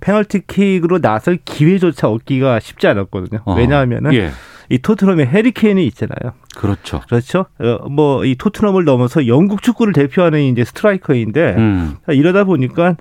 페널티킥으로 0.00 1.00
나설 1.00 1.38
기회조차 1.44 2.08
얻기가 2.08 2.60
쉽지 2.60 2.86
않았거든요. 2.86 3.42
어. 3.44 3.54
왜냐하면은 3.54 4.14
예. 4.14 4.30
이 4.70 4.78
토트넘의 4.78 5.26
해리케인이 5.26 5.86
있잖아요. 5.86 6.32
그렇죠. 6.56 7.00
그렇죠. 7.08 7.46
어, 7.58 7.88
뭐이 7.88 8.36
토트넘을 8.36 8.84
넘어서 8.84 9.26
영국 9.26 9.62
축구를 9.62 9.92
대표하는 9.92 10.40
이제 10.42 10.64
스트라이커인데 10.64 11.54
음. 11.56 11.96
이러다 12.08 12.44
보니까 12.44 12.96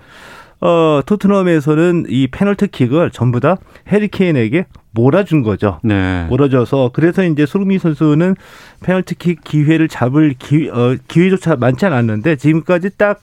어 0.60 1.02
토트넘에서는 1.06 2.06
이 2.10 2.28
페널티킥을 2.28 3.12
전부 3.12 3.40
다 3.40 3.58
해리케인에게 3.92 4.66
몰아준 4.92 5.44
거죠. 5.44 5.80
네. 5.84 6.26
몰아줘서 6.30 6.90
그래서 6.94 7.24
이제 7.24 7.46
손흥민 7.46 7.78
선수는 7.78 8.36
페널티킥 8.82 9.44
기회를 9.44 9.88
잡을 9.88 10.34
기, 10.40 10.70
어, 10.70 10.96
기회조차 11.08 11.56
많지 11.58 11.86
않았는데 11.86 12.36
지금까지 12.38 12.92
딱 12.98 13.20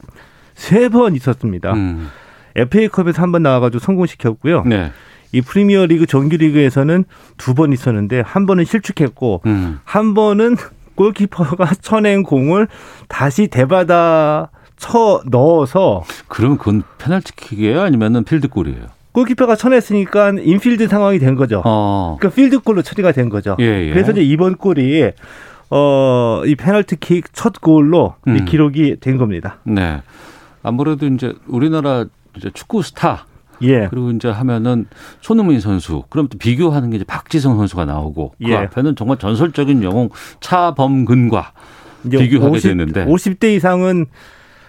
세 0.54 0.88
번 0.88 1.16
있었습니다. 1.16 1.72
음. 1.72 2.08
FA컵에서 2.54 3.20
한 3.20 3.32
번 3.32 3.42
나와가지고 3.42 3.80
성공시켰고요. 3.80 4.62
네. 4.66 4.92
이 5.32 5.40
프리미어리그 5.40 6.06
정규리그에서는 6.06 7.04
두 7.36 7.54
번 7.54 7.72
있었는데 7.72 8.20
한 8.20 8.46
번은 8.46 8.64
실축했고 8.64 9.42
음. 9.46 9.80
한 9.82 10.14
번은 10.14 10.56
골키퍼가 10.94 11.72
쳐낸 11.82 12.22
공을 12.22 12.68
다시 13.08 13.48
되받아 13.48 14.50
쳐 14.76 15.22
넣어서 15.26 16.02
그러면 16.28 16.58
그건 16.58 16.82
페널티킥이에요? 16.98 17.80
아니면은 17.80 18.24
필드골이에요? 18.24 18.86
골키퍼가 19.12 19.54
쳐냈으니까 19.54 20.30
infield 20.42 20.88
상황이 20.88 21.18
된 21.18 21.36
거죠. 21.36 21.62
어. 21.64 22.16
그러니까 22.18 22.34
필드골로 22.34 22.82
처리가 22.82 23.12
된 23.12 23.28
거죠. 23.28 23.56
예, 23.60 23.86
예. 23.86 23.90
그래서 23.90 24.10
이제 24.10 24.22
이번 24.22 24.56
골이 24.56 25.12
어, 25.70 26.42
이 26.44 26.56
페널티킥 26.56 27.32
첫 27.32 27.60
골로 27.60 28.14
이 28.26 28.30
음. 28.30 28.44
기록이 28.44 28.96
된 29.00 29.16
겁니다. 29.16 29.58
네. 29.62 30.02
아무래도 30.62 31.06
이제 31.06 31.32
우리나라 31.46 32.06
이제 32.36 32.50
축구 32.52 32.82
스타 32.82 33.26
예. 33.62 33.86
그리고 33.88 34.10
이제 34.10 34.28
하면은 34.28 34.86
손흥민 35.20 35.60
선수 35.60 36.02
그럼 36.10 36.28
또 36.28 36.36
비교하는 36.38 36.90
게 36.90 36.96
이제 36.96 37.04
박지성 37.04 37.56
선수가 37.56 37.84
나오고 37.84 38.34
그 38.38 38.50
예. 38.50 38.56
앞에는 38.56 38.96
정말 38.96 39.18
전설적인 39.18 39.82
영웅 39.84 40.10
차범근과 40.40 41.52
비교하게 42.10 42.56
50, 42.56 42.62
되는데 42.70 43.06
50대 43.06 43.54
이상은 43.54 44.06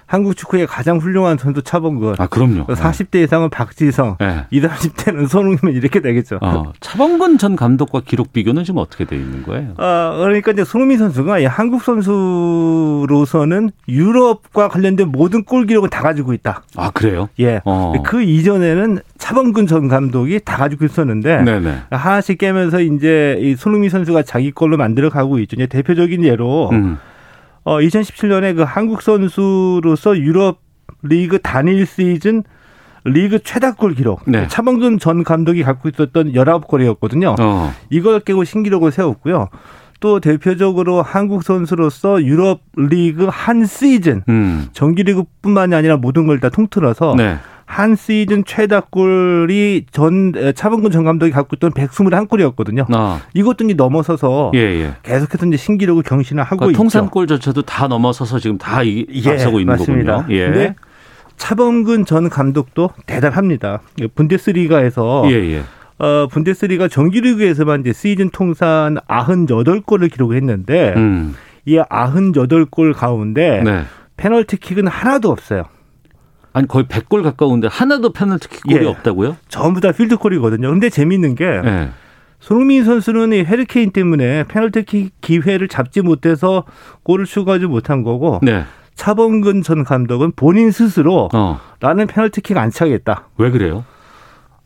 한국 0.08 0.36
축구의 0.38 0.68
가장 0.68 0.98
훌륭한 0.98 1.38
선수 1.38 1.63
차범근. 1.63 2.15
아 2.18 2.28
그럼요. 2.28 2.68
40대 2.68 3.24
이상은 3.24 3.50
박지성. 3.50 4.18
네. 4.20 4.46
20, 4.52 4.70
30대는 4.70 5.28
손흥민 5.28 5.76
이렇게 5.76 6.00
되겠죠. 6.00 6.39
어, 6.41 6.74
차범근 6.80 7.38
전 7.38 7.56
감독과 7.56 8.02
기록 8.06 8.32
비교는 8.32 8.63
지금 8.63 8.80
어떻게 8.80 9.06
돼 9.06 9.15
있는 9.15 9.44
거예요? 9.44 9.74
어, 9.78 10.18
그러니까 10.20 10.52
이제 10.52 10.63
손흥민 10.63 11.00
선수가 11.00 11.39
이 11.39 11.46
한국 11.46 11.82
선수로서는 11.82 13.72
유럽과 13.88 14.68
관련된 14.68 15.10
모든 15.12 15.44
골 15.44 15.65
기록을 15.65 15.89
다 15.89 16.02
가지고 16.04 16.34
있다. 16.34 16.63
아 16.76 16.91
그래요? 16.91 17.30
예. 17.39 17.62
어. 17.65 17.94
그 18.06 18.22
이전에는 18.22 19.00
차범근 19.18 19.65
전 19.65 19.88
감독이 19.88 20.39
다 20.44 20.58
가지고 20.58 20.86
있었는데 20.86 21.41
네네. 21.41 21.82
하나씩 21.89 22.38
깨면서 22.38 22.82
이제 22.82 23.38
이 23.41 23.56
손흥민 23.56 23.89
선수가 23.89 24.24
자기 24.24 24.52
걸로 24.52 24.78
만들어 24.78 25.10
가고 25.10 25.39
있죠. 25.39 25.56
이제 25.56 25.65
대표적인 25.65 26.24
예로 26.24 26.70
음. 26.74 26.98
어 27.65 27.80
2017년에 27.80 28.56
그 28.56 28.62
한국 28.62 29.01
선수로서 29.01 30.17
유럽 30.17 30.60
리그 31.01 31.39
단일 31.39 31.86
시즌 31.86 32.43
리그 33.04 33.39
최다골 33.39 33.95
기록 33.95 34.21
네. 34.25 34.47
차범근 34.47 34.99
전 34.99 35.23
감독이 35.23 35.63
갖고 35.63 35.89
있었던 35.89 36.32
19골이었거든요. 36.34 37.36
어. 37.39 37.73
이걸 37.89 38.19
깨고 38.19 38.43
신기록을 38.43 38.91
세웠고요. 38.91 39.49
또 39.99 40.19
대표적으로 40.19 41.01
한국 41.01 41.43
선수로서 41.43 42.23
유럽 42.23 42.62
리그 42.75 43.28
한 43.30 43.65
시즌 43.65 44.23
음. 44.30 44.67
정규리그뿐만이 44.73 45.73
아니라 45.75 45.97
모든 45.97 46.28
걸 46.28 46.39
다 46.39 46.49
통틀어서 46.49 47.15
네. 47.17 47.38
한 47.65 47.95
시즌 47.95 48.45
최다골이 48.45 49.86
전 49.91 50.34
차범근 50.56 50.91
전 50.91 51.04
감독이 51.04 51.32
갖고 51.32 51.56
있던 51.56 51.71
121골이었거든요. 51.71 52.86
아. 52.93 53.21
이것도 53.34 53.65
이제 53.65 53.73
넘어서서 53.73 54.51
예, 54.54 54.60
예. 54.60 54.93
계속해서 55.04 55.47
이제 55.47 55.58
신기록을 55.58 56.04
경신을 56.04 56.43
하고 56.43 56.58
그러니까 56.58 56.71
있죠. 56.71 56.78
통산골 56.78 57.28
저체도 57.28 57.63
다 57.63 57.88
넘어서서 57.88 58.39
지금 58.39 58.58
다 58.58 58.84
이, 58.84 59.06
예, 59.12 59.32
앞서고 59.32 59.60
있는 59.60 59.73
맞습니다. 59.73 60.15
거군요. 60.17 60.36
예. 60.36 60.45
근데 60.45 60.75
차범근 61.38 62.06
전 62.06 62.30
감독도 62.30 62.91
대단합니다. 63.08 63.82
분데스리가에서 64.13 65.23
예, 65.32 65.34
예. 65.34 65.63
어, 65.97 66.28
분데스리가 66.28 66.88
정규리그에서만 66.88 67.82
이제 67.82 67.93
시즌 67.93 68.30
통산 68.30 68.97
98골을 69.08 70.12
기록했는데 70.12 70.93
음. 70.97 71.36
이 71.65 71.78
98골 71.78 72.93
가운데 72.93 73.62
네. 73.63 73.84
페널티킥은 74.17 74.88
하나도 74.88 75.32
없어요. 75.32 75.63
아니 76.56 76.70
거의 76.70 76.86
100골 76.86 77.22
가까운데 77.22 77.68
하나도 77.70 78.13
페널티킥 78.13 78.63
골이 78.63 78.86
예. 78.86 78.88
없다고요? 78.88 79.36
전부 79.50 79.82
다 79.82 79.91
필드골이거든요. 79.91 80.70
근데 80.70 80.89
재밌는 80.89 81.36
게 81.36 81.44
예. 81.44 81.89
손흥민 82.39 82.86
선수는 82.86 83.34
이 83.34 83.39
헤리케인 83.44 83.91
때문에 83.91 84.46
페널티킥 84.46 85.20
기회를 85.20 85.68
잡지 85.68 86.00
못해서 86.00 86.63
골을 87.04 87.26
추가하지 87.26 87.65
못한 87.65 88.04
거고 88.04 88.39
네. 88.41 88.63
차범근 88.96 89.63
전 89.63 89.84
감독은 89.84 90.32
본인 90.38 90.72
스스로 90.72 91.28
어. 91.34 91.60
나는 91.82 92.08
페널티킥 92.08 92.56
안 92.56 92.70
차겠다. 92.70 93.28
왜 93.38 93.52
그래요? 93.52 93.84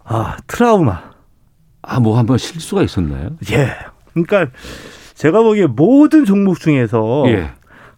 아 0.03 0.37
트라우마. 0.45 1.01
아, 1.81 1.99
뭐 1.99 2.19
한번 2.19 2.37
실수가 2.37 2.83
있었나요? 2.83 3.31
예. 3.51 3.73
그러니까 4.13 4.51
제가 5.15 5.41
보기에 5.41 5.65
모든 5.65 6.23
종목 6.23 6.59
중에서 6.59 7.23
예. 7.29 7.49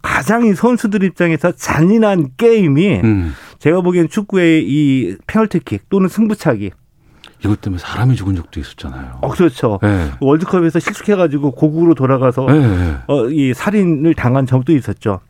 가장 0.02 0.46
이 0.46 0.54
선수들 0.54 1.04
입장에서 1.04 1.52
잔인한 1.52 2.30
게임이 2.38 3.02
음. 3.04 3.34
제가 3.60 3.82
보기엔 3.82 4.10
축구의 4.10 4.64
이 4.68 5.18
페널티킥 5.28 5.90
또는 5.90 6.08
승부차기. 6.08 6.72
이것 7.44 7.60
때문에 7.62 7.80
사람이 7.80 8.16
죽은 8.16 8.36
적도 8.36 8.60
있었잖아요. 8.60 9.18
어 9.22 9.30
그렇죠. 9.30 9.80
예. 9.84 10.12
월드컵에서 10.20 10.80
실축해가지고 10.80 11.52
고국으로 11.52 11.96
돌아가서 11.96 12.46
예, 12.52 12.56
예. 12.56 12.96
어, 13.08 13.28
이 13.30 13.54
살인을 13.54 14.14
당한 14.14 14.46
적도 14.46 14.74
있었죠. 14.74 15.22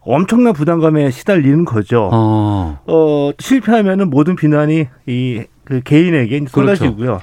엄청난 0.00 0.52
부담감에 0.52 1.10
시달리는 1.10 1.64
거죠. 1.64 2.10
어, 2.12 2.80
어. 2.86 3.30
실패하면은 3.38 4.10
모든 4.10 4.36
비난이 4.36 4.86
이 5.06 5.44
그 5.68 5.82
개인에게 5.82 6.38
이제 6.38 6.46
그렇죠. 6.50 6.76
쏟아지고요. 6.76 7.20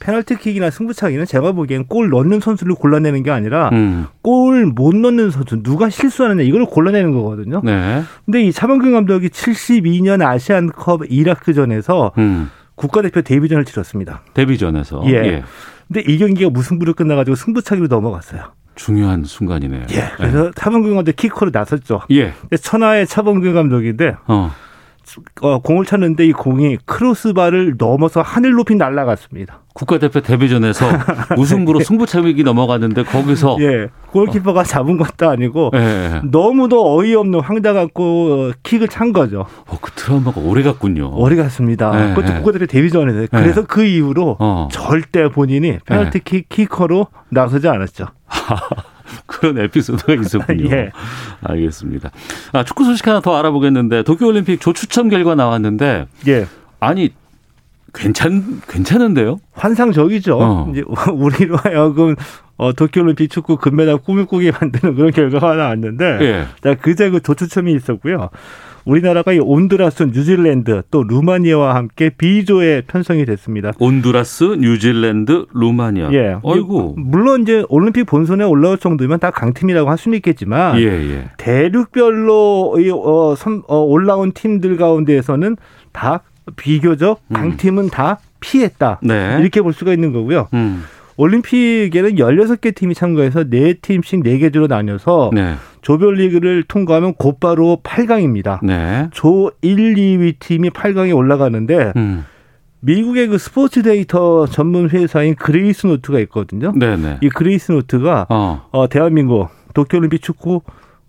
페널티킥이나 0.00 0.70
승부차기는 0.70 1.24
제가 1.26 1.52
보기엔 1.52 1.86
골 1.86 2.10
넣는 2.10 2.40
선수를 2.40 2.74
골라내는 2.74 3.22
게 3.22 3.30
아니라 3.30 3.70
음. 3.72 4.06
골못 4.22 4.96
넣는 4.96 5.30
선수 5.30 5.62
누가 5.62 5.88
실수하느냐 5.88 6.42
이걸 6.42 6.66
골라내는 6.66 7.12
거거든요. 7.12 7.60
네. 7.64 8.02
근데 8.24 8.42
이 8.42 8.52
차범근 8.52 8.92
감독이 8.92 9.28
72년 9.28 10.22
아시안컵 10.24 11.02
이라크전에서 11.08 12.12
음. 12.18 12.50
국가대표 12.74 13.22
데뷔전을 13.22 13.64
치렀습니다. 13.64 14.22
데뷔전에서 14.34 15.02
예. 15.06 15.42
근데 15.88 16.00
이 16.06 16.18
경기가 16.18 16.50
무승부로 16.50 16.94
끝나가지고 16.94 17.34
승부차기로 17.34 17.86
넘어갔어요. 17.88 18.52
중요한 18.74 19.24
순간이네요. 19.24 19.86
예. 19.92 20.10
그래서 20.16 20.50
차범근 20.54 20.94
감독 20.94 21.16
키커로 21.16 21.50
나섰죠. 21.52 22.02
예. 22.10 22.32
근데 22.42 22.56
천하의 22.56 23.06
차범근 23.06 23.54
감독인데 23.54 24.16
어. 24.26 24.52
어, 25.42 25.58
공을 25.60 25.84
쳤는데 25.84 26.26
이 26.26 26.32
공이 26.32 26.78
크로스바를 26.84 27.76
넘어서 27.78 28.22
하늘 28.22 28.52
높이 28.52 28.74
날아갔습니다. 28.74 29.62
국가대표 29.74 30.20
데뷔전에서 30.20 30.86
무승부로 31.36 31.80
승부차기 31.84 32.42
넘어갔는데 32.42 33.04
거기서 33.04 33.58
예. 33.60 33.88
골키퍼가 34.10 34.64
잡은 34.64 34.96
것도 34.96 35.28
아니고 35.28 35.70
예, 35.74 35.78
예. 35.78 36.20
너무도 36.24 36.96
어이없는 36.96 37.40
황당한 37.40 37.90
고 37.90 38.52
킥을 38.62 38.88
찬 38.88 39.12
거죠. 39.12 39.46
어, 39.66 39.78
그 39.80 39.90
트라우마가 39.92 40.40
오래 40.40 40.62
갔군요. 40.62 41.10
오래 41.14 41.36
갔습니다. 41.36 41.90
네, 41.90 42.14
그것도 42.14 42.32
네. 42.32 42.34
국가대표 42.38 42.66
데뷔전에서. 42.66 43.28
그래서 43.30 43.66
그 43.66 43.84
이후로 43.84 44.36
어. 44.40 44.68
절대 44.72 45.28
본인이 45.28 45.78
페널티킥 45.84 46.48
키커로 46.48 47.08
나서지 47.30 47.68
않았죠. 47.68 48.06
그런 49.26 49.58
에피소드가 49.58 50.14
있었군요. 50.20 50.70
예. 50.70 50.90
알겠습니다. 51.42 52.10
아, 52.52 52.64
축구 52.64 52.84
소식 52.84 53.06
하나 53.06 53.20
더 53.20 53.36
알아보겠는데 53.36 54.02
도쿄올림픽 54.02 54.60
조추첨 54.60 55.08
결과 55.08 55.34
나왔는데 55.34 56.06
예. 56.28 56.46
아니 56.80 57.10
괜찮 57.94 58.60
괜찮은데요? 58.68 59.38
환상적이죠. 59.54 60.38
어. 60.40 60.68
이제 60.70 60.82
우리로 61.12 61.56
하여금 61.56 62.14
어, 62.58 62.72
도쿄올림픽 62.72 63.30
축구 63.30 63.56
금메달 63.56 63.98
꿈을 63.98 64.26
꾸게 64.26 64.50
만드는 64.50 64.94
그런 64.94 65.10
결과가 65.12 65.54
나왔는데 65.56 66.18
예. 66.22 66.46
자, 66.62 66.74
그제 66.74 67.10
그 67.10 67.20
조추첨이 67.20 67.72
있었고요. 67.74 68.30
우리나라가 68.90 69.32
이 69.32 69.38
온두라스, 69.40 70.04
뉴질랜드 70.04 70.82
또 70.92 71.02
루마니아와 71.02 71.74
함께 71.74 72.08
B조에 72.10 72.82
편성이 72.86 73.24
됐습니다. 73.26 73.72
온두라스, 73.80 74.44
뉴질랜드, 74.60 75.46
루마니아. 75.52 76.12
예. 76.12 76.36
어이구. 76.42 76.94
물론 76.96 77.42
이제 77.42 77.64
올림픽 77.68 78.04
본선에 78.04 78.44
올라올 78.44 78.78
정도면 78.78 79.18
다 79.18 79.30
강팀이라고 79.32 79.90
할 79.90 79.98
수는 79.98 80.16
있겠지만 80.18 80.78
예, 80.78 80.84
예. 80.84 81.24
대륙별로 81.36 82.76
이, 82.78 82.90
어, 82.90 83.34
선- 83.36 83.62
어, 83.66 83.78
올라온 83.80 84.30
팀들 84.32 84.76
가운데에서는 84.76 85.56
다 85.92 86.22
비교적 86.54 87.20
강팀은 87.32 87.88
다 87.90 88.18
피했다. 88.38 89.00
음. 89.02 89.08
네. 89.08 89.38
이렇게 89.40 89.60
볼 89.62 89.72
수가 89.72 89.92
있는 89.92 90.12
거고요. 90.12 90.46
음. 90.54 90.84
올림픽에는 91.16 92.16
16개 92.16 92.74
팀이 92.74 92.94
참가해서 92.94 93.44
4팀씩 93.44 94.24
4개조로 94.24 94.68
나뉘어서 94.68 95.30
네. 95.32 95.54
조별리그를 95.82 96.64
통과하면 96.64 97.14
곧바로 97.14 97.80
8강입니다. 97.82 98.58
네. 98.62 99.08
조 99.12 99.50
1, 99.62 99.94
2위 99.94 100.38
팀이 100.38 100.70
8강에 100.70 101.16
올라가는데 101.16 101.92
음. 101.96 102.24
미국의 102.80 103.28
그 103.28 103.38
스포츠 103.38 103.82
데이터 103.82 104.46
전문 104.46 104.90
회사인 104.90 105.34
그레이스 105.34 105.86
노트가 105.86 106.20
있거든요. 106.20 106.72
네네. 106.72 107.18
이 107.22 107.28
그레이스 107.28 107.72
노트가 107.72 108.26
어. 108.28 108.68
어, 108.70 108.88
대한민국 108.88 109.48
도쿄올림픽 109.74 110.22
축구 110.22 110.62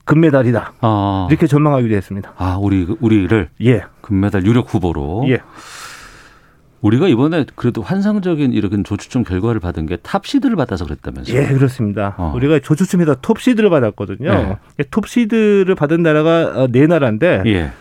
금메달이다. 0.06 0.74
어. 0.82 1.28
이렇게 1.30 1.48
전망하기도 1.48 1.94
했습니다. 1.96 2.34
아, 2.38 2.58
우리 2.60 2.88
우리를 3.02 3.50
예. 3.66 3.84
금메달 4.02 4.46
유력 4.46 4.74
후보로. 4.74 5.26
예. 5.28 5.42
우리가 6.82 7.08
이번에 7.08 7.46
그래도 7.56 7.82
환상적인 7.82 8.54
이런 8.54 8.84
조추첨 8.84 9.24
결과를 9.24 9.60
받은 9.60 9.86
게 9.88 9.98
탑시드를 9.98 10.56
받아서 10.56 10.86
그랬다면서요. 10.86 11.36
예, 11.38 11.48
그렇습니다. 11.48 12.14
어. 12.18 12.32
우리가 12.36 12.60
조추첨에서 12.60 13.16
톱시드를 13.22 13.70
받았거든요. 13.70 14.32
네. 14.32 14.58
톱시드를 14.92 15.74
받은 15.76 16.04
나라가 16.04 16.54
어, 16.64 16.68
네 16.72 16.86
나라인데 16.88 17.44
예. 17.48 17.72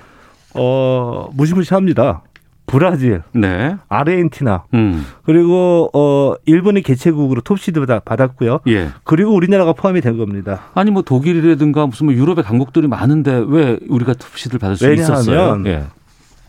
어, 0.54 1.28
무시무시합니다. 1.35 2.22
브라질, 2.68 3.22
네. 3.32 3.76
아르헨티나, 3.88 4.64
음. 4.74 5.06
그리고 5.22 5.88
어 5.94 6.35
일본이 6.46 6.82
개최국으로 6.82 7.40
톱시드 7.42 7.87
받- 7.87 8.04
받았고요. 8.04 8.59
예. 8.66 8.88
그리고 9.04 9.32
우리나라가 9.37 9.72
포함이 9.72 10.00
된 10.00 10.16
겁니다. 10.18 10.62
아니 10.74 10.90
뭐 10.90 11.02
독일이라든가 11.02 11.87
무슨 11.87 12.06
뭐 12.06 12.14
유럽의 12.16 12.42
강국들이 12.42 12.88
많은데 12.88 13.44
왜 13.46 13.78
우리가 13.88 14.14
톱시드를 14.14 14.59
받을 14.59 14.74
수 14.76 14.85
왜냐하면 14.85 15.16
있었어요? 15.20 15.62
예. 15.66 15.85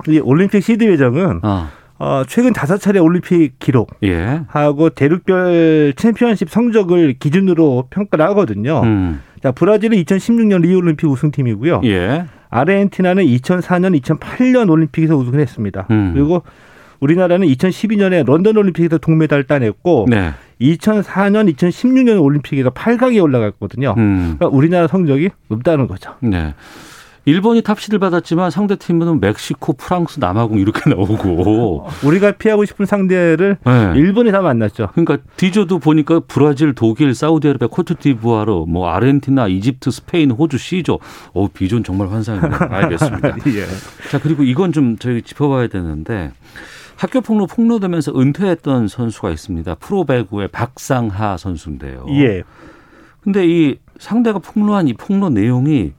이 0.08 0.18
올림픽 0.20 0.64
시드 0.64 0.86
배정은 0.86 1.42
아. 1.44 1.70
어, 2.00 2.24
최근 2.28 2.54
다섯 2.54 2.78
차례 2.78 3.00
올림픽 3.00 3.58
기록 3.60 3.92
예. 4.04 4.42
하고 4.48 4.90
대륙별 4.90 5.94
챔피언십 5.96 6.50
성적을 6.50 7.16
기준으로 7.20 7.88
평가를 7.90 8.26
하거든요. 8.30 8.82
음. 8.84 9.22
자, 9.42 9.52
브라질은 9.52 9.98
2016년 10.04 10.62
리우 10.62 10.78
올림픽 10.78 11.08
우승팀이고요. 11.08 11.82
예. 11.86 12.26
아르헨티나는 12.50 13.26
2004년, 13.26 14.00
2008년 14.02 14.70
올림픽에서 14.70 15.16
우승을 15.16 15.40
했습니다. 15.40 15.88
음. 15.92 16.12
그리고 16.14 16.44
우리나라는 17.00 17.48
2012년에 17.48 18.26
런던 18.26 18.58
올림픽에서 18.58 18.98
동메달을 18.98 19.46
따냈고 19.46 20.06
네. 20.10 20.32
2004년, 20.62 21.54
2016년 21.54 22.22
올림픽에서 22.22 22.72
8강에 22.72 23.22
올라갔거든요. 23.22 23.94
음. 23.98 24.36
그러니까 24.38 24.48
우리나라 24.48 24.88
성적이 24.88 25.30
높다는 25.50 25.88
거죠. 25.88 26.16
네. 26.22 26.54
일본이 27.28 27.62
탑시드를 27.62 28.00
받았지만 28.00 28.52
상대 28.52 28.78
팀은 28.78 29.20
멕시코, 29.20 29.74
프랑스, 29.74 30.18
남아공 30.22 30.60
이렇게 30.60 30.80
나오고. 30.90 31.86
우리가 32.06 32.32
피하고 32.32 32.64
싶은 32.64 32.86
상대를 32.86 33.58
네. 33.66 33.92
일본이 33.96 34.32
다 34.32 34.40
만났죠. 34.42 34.88
그러니까 34.94 35.18
D조도 35.36 35.80
보니까 35.80 36.22
브라질, 36.26 36.74
독일, 36.74 37.14
사우디아라비아, 37.14 37.68
코트디부아르, 37.68 38.64
뭐 38.70 38.88
아르헨티나, 38.88 39.50
이집트, 39.50 39.92
스페인, 39.92 40.32
호주, 40.32 40.58
C조. 40.58 41.00
어, 41.34 41.48
B조는 41.54 41.84
정말 41.84 42.10
환상이네요. 42.10 42.50
알겠습니다. 42.72 43.28
예. 43.48 43.66
자, 44.10 44.20
그리고 44.20 44.44
이건 44.44 44.72
좀 44.72 44.98
저희 44.98 45.22
짚어봐야 45.22 45.68
되는데 45.68 46.32
학교 46.96 47.20
폭로 47.20 47.46
폭로되면서 47.46 48.18
은퇴했던 48.18 48.88
선수가 48.88 49.32
있습니다. 49.32 49.76
프로 49.76 50.06
배구의 50.06 50.48
박상하 50.48 51.36
선수인데요. 51.36 52.06
예. 52.12 52.44
근데 53.22 53.46
이 53.46 53.76
상대가 54.00 54.40
폭로한 54.40 54.88
이 54.88 54.94
폭로 54.94 55.28
내용이 55.30 55.92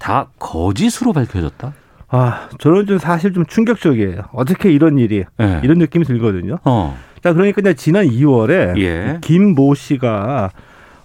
다 0.00 0.26
거짓으로 0.40 1.12
밝혀졌다? 1.12 1.72
아, 2.08 2.48
저는 2.58 2.86
좀 2.86 2.98
사실 2.98 3.32
좀 3.32 3.46
충격적이에요. 3.46 4.22
어떻게 4.32 4.72
이런 4.72 4.98
일이 4.98 5.24
네. 5.36 5.60
이런 5.62 5.78
느낌이 5.78 6.04
들거든요. 6.04 6.58
어. 6.64 6.98
자, 7.22 7.32
그러니까 7.32 7.60
이제 7.60 7.74
지난 7.74 8.06
2월에 8.06 8.76
예. 8.78 9.18
김모 9.20 9.74
씨가 9.74 10.50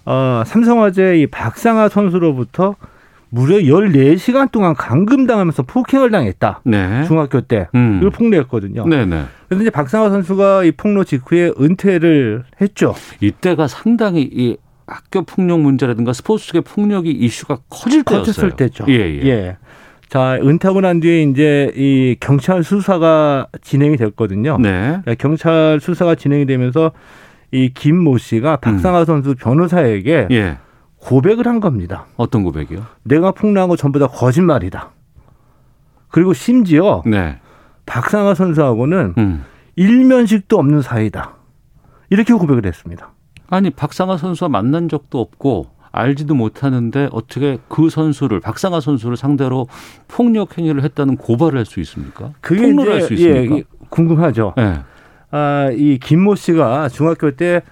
어, 0.06 0.42
삼성화재 0.44 1.18
이 1.18 1.26
박상하 1.28 1.88
선수로부터 1.88 2.74
무려 3.28 3.56
14시간 3.58 4.50
동안 4.50 4.74
감금당하면서 4.74 5.64
폭행을 5.64 6.10
당했다. 6.10 6.62
네. 6.64 7.04
중학교 7.04 7.40
때. 7.42 7.68
음. 7.74 7.98
이걸 7.98 8.10
폭로했거든요. 8.10 8.86
네네. 8.86 9.24
그래서 9.48 9.62
이제 9.62 9.70
박상하 9.70 10.08
선수가 10.10 10.64
이 10.64 10.72
폭로 10.72 11.04
직후에 11.04 11.52
은퇴를 11.60 12.44
했죠. 12.60 12.94
이때가 13.20 13.68
상당히 13.68 14.22
이 14.22 14.56
학교 14.86 15.22
폭력 15.22 15.60
문제라든가 15.60 16.12
스포츠계 16.12 16.60
폭력이 16.60 17.10
이슈가 17.10 17.58
커질 17.68 18.02
때였어요. 18.04 18.20
커졌을 18.20 18.50
때죠. 18.52 18.84
예, 18.88 18.94
예. 19.24 19.56
자, 20.08 20.34
은퇴하고 20.40 20.80
난 20.80 21.00
뒤에 21.00 21.22
이제 21.22 21.72
이 21.74 22.16
경찰 22.20 22.62
수사가 22.62 23.48
진행이 23.62 23.96
됐거든요. 23.96 24.58
네. 24.58 25.00
자, 25.04 25.14
경찰 25.16 25.80
수사가 25.80 26.14
진행이 26.14 26.46
되면서 26.46 26.92
이 27.52 27.70
김 27.74 27.96
모 27.96 28.18
씨가 28.18 28.56
박상하 28.56 29.04
선수 29.04 29.34
변호사에게 29.34 30.28
예. 30.30 30.58
고백을 30.98 31.46
한 31.46 31.60
겁니다. 31.60 32.06
어떤 32.16 32.42
고백이요? 32.44 32.84
내가 33.04 33.32
폭로한 33.32 33.68
거 33.68 33.76
전부 33.76 33.98
다 33.98 34.06
거짓말이다. 34.06 34.90
그리고 36.08 36.32
심지어 36.32 37.02
네. 37.06 37.38
박상하 37.84 38.34
선수하고는 38.34 39.14
음. 39.18 39.44
일면식도 39.76 40.56
없는 40.58 40.82
사이다. 40.82 41.34
이렇게 42.10 42.32
고백을 42.32 42.64
했습니다. 42.66 43.12
아니 43.48 43.70
박상하 43.70 44.16
선수와 44.16 44.48
만난 44.48 44.88
적도 44.88 45.20
없고 45.20 45.66
알지도 45.92 46.34
못하는데 46.34 47.08
어떻게 47.12 47.58
그 47.68 47.88
선수를 47.88 48.40
박상하 48.40 48.80
선수를 48.80 49.16
상대로 49.16 49.66
폭력 50.08 50.58
행위를 50.58 50.82
했다는 50.82 51.16
고발을 51.16 51.58
할 51.58 51.64
수 51.64 51.80
있습니까? 51.80 52.32
그게 52.40 52.62
폭로를 52.62 52.92
할 52.94 53.02
수 53.02 53.14
있습니까? 53.14 53.56
예, 53.56 53.62
궁금하죠. 53.88 54.54
예. 54.58 54.80
아, 55.30 55.70
이 55.72 55.98
김모 55.98 56.34
씨가 56.34 56.88
중학교 56.90 57.30
때 57.30 57.62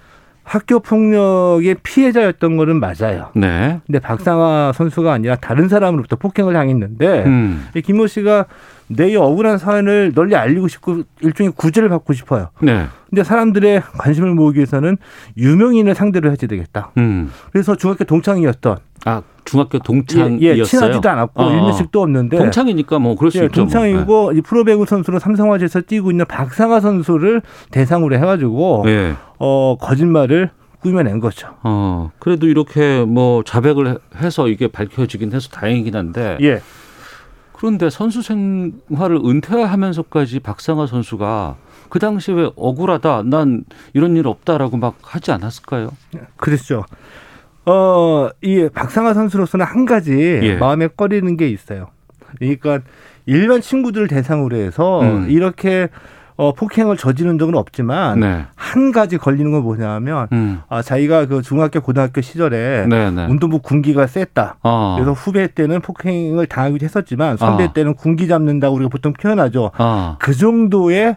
학교 0.43 0.79
폭력의 0.81 1.77
피해자였던 1.83 2.57
거는 2.57 2.79
맞아요. 2.81 3.31
네. 3.35 3.81
근데 3.87 3.99
박상하 3.99 4.73
선수가 4.75 5.11
아니라 5.13 5.37
다른 5.37 5.69
사람으로부터 5.69 6.17
폭행을 6.17 6.53
당했는데 6.53 7.25
음. 7.25 7.67
이 7.75 7.81
김모 7.83 8.07
씨가 8.07 8.47
내 8.89 9.11
이 9.11 9.17
억울한 9.17 9.59
사연을 9.59 10.13
널리 10.15 10.37
알리고 10.37 10.69
싶고 10.69 11.03
일종의 11.21 11.53
구제를 11.57 11.89
받고 11.89 12.13
싶어요. 12.13 12.49
네. 12.61 12.87
근데 13.09 13.23
사람들의 13.25 13.83
관심을 13.99 14.35
모으기 14.35 14.59
위해서는 14.59 14.97
유명인을 15.37 15.95
상대로 15.95 16.29
해야 16.29 16.37
되겠다. 16.37 16.91
음. 16.99 17.31
그래서 17.53 17.77
중학교 17.77 18.05
동창이었던 18.05 18.77
아 19.07 19.23
중학교 19.45 19.79
동창이었어요. 19.79 20.41
예, 20.43 20.59
예, 20.59 20.65
친하지도 20.65 21.09
않았고 21.09 21.43
어. 21.43 21.51
일면식도 21.53 22.03
없는데 22.03 22.37
동창이니까 22.39 22.99
뭐 22.99 23.15
그럴 23.17 23.31
수 23.31 23.39
예, 23.39 23.45
있죠. 23.47 23.61
뭐. 23.63 23.71
동창이고 23.71 24.33
이 24.35 24.41
프로배구 24.41 24.87
선수로 24.87 25.19
삼성화재에서 25.19 25.83
뛰고 25.83 26.11
있는 26.11 26.25
박상하 26.27 26.81
선수를 26.81 27.43
대상으로 27.71 28.17
해가지고 28.17 28.85
예. 28.87 28.91
예. 28.91 29.15
어, 29.39 29.77
거짓말을 29.81 30.51
꾸며낸 30.81 31.21
거죠. 31.21 31.49
어 31.63 32.11
그래도 32.19 32.47
이렇게 32.47 33.05
뭐 33.07 33.43
자백을 33.45 33.99
해서 34.17 34.49
이게 34.49 34.69
밝혀지긴 34.69 35.33
해서 35.33 35.49
다행이긴 35.51 35.95
한데 35.97 36.37
예. 36.43 36.61
그런데 37.65 37.89
선수 37.89 38.21
생활을 38.21 39.23
은퇴하면서까지 39.25 40.41
박상하 40.41 40.87
선수가 40.87 41.57
그 41.89 41.99
당시에 41.99 42.35
왜 42.35 42.51
억울하다, 42.57 43.23
난 43.23 43.65
이런 43.95 44.19
일 44.19 44.27
없다라고 44.27 44.77
막 44.77 44.97
하지 45.01 45.33
않았을까요? 45.33 45.91
그랬죠. 46.37 46.85
어, 47.65 48.29
이 48.43 48.69
박상하 48.69 49.15
선수로서는 49.15 49.65
한 49.65 49.87
가지 49.87 50.13
예. 50.43 50.57
마음에 50.57 50.89
꺼리는 50.89 51.39
게 51.39 51.49
있어요. 51.49 51.89
그러니까 52.37 52.81
일반 53.25 53.63
친구들을 53.63 54.09
대상으로 54.09 54.57
해서 54.57 55.01
음. 55.01 55.31
이렇게 55.31 55.89
어, 56.37 56.53
폭행을 56.53 56.97
저지른 56.97 57.39
적은 57.39 57.55
없지만 57.55 58.21
네. 58.21 58.45
한 58.57 58.91
가지 58.91 59.19
걸리는 59.19 59.53
건 59.53 59.63
뭐냐면 59.63 60.27
음. 60.33 60.61
아, 60.69 60.83
자기가 60.83 61.27
그 61.27 61.43
중학교 61.43 61.81
고등학교 61.81 62.21
시절에 62.21 62.87
네, 62.89 63.11
네. 63.11 63.27
운동부 63.27 63.61
군기가 63.61 64.07
셌다. 64.09 64.57
아. 64.63 64.95
그래서 64.97 65.13
후배 65.13 65.47
때는 65.47 65.81
폭행을 65.81 66.47
당하기도 66.47 66.85
했었지만 66.85 67.37
선배 67.37 67.65
아. 67.65 67.73
때는 67.73 67.95
군기 67.95 68.27
잡는다고 68.27 68.75
우리가 68.75 68.89
보통 68.89 69.13
표현하죠. 69.13 69.71
아. 69.77 70.17
그 70.19 70.35
정도의 70.35 71.17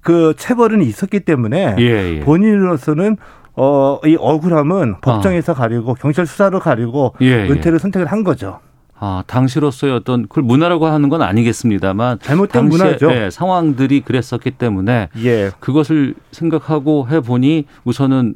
그 0.00 0.34
체벌은 0.36 0.82
있었기 0.82 1.20
때문에 1.20 1.76
예, 1.78 2.16
예. 2.16 2.20
본인으로서는 2.20 3.16
어, 3.54 3.98
이 4.04 4.16
억울함은 4.18 5.00
법정에서 5.00 5.54
가리고 5.54 5.94
경찰 5.94 6.26
수사로 6.26 6.58
가리고 6.60 7.12
아. 7.14 7.18
예, 7.22 7.26
예. 7.26 7.50
은퇴를 7.50 7.78
선택을 7.78 8.06
한 8.06 8.24
거죠. 8.24 8.58
아, 8.98 9.22
당시로서의 9.26 9.92
어떤 9.92 10.22
그걸 10.22 10.44
문화라고 10.44 10.86
하는 10.86 11.08
건 11.08 11.22
아니겠습니다만 11.22 12.18
잘못된 12.20 12.68
문화죠. 12.68 13.10
예, 13.12 13.30
상황들이 13.30 14.00
그랬었기 14.00 14.52
때문에 14.52 15.08
예. 15.22 15.50
그것을 15.60 16.14
생각하고 16.32 17.08
해 17.10 17.20
보니 17.20 17.66
우선은 17.84 18.34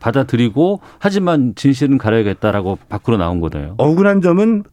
받아들이고 0.00 0.80
하지만 0.98 1.54
진실은 1.54 1.98
가려야겠다라고 1.98 2.78
밖으로 2.88 3.18
나온 3.18 3.40
거네요. 3.40 3.74
억울한 3.78 4.20
점은 4.20 4.64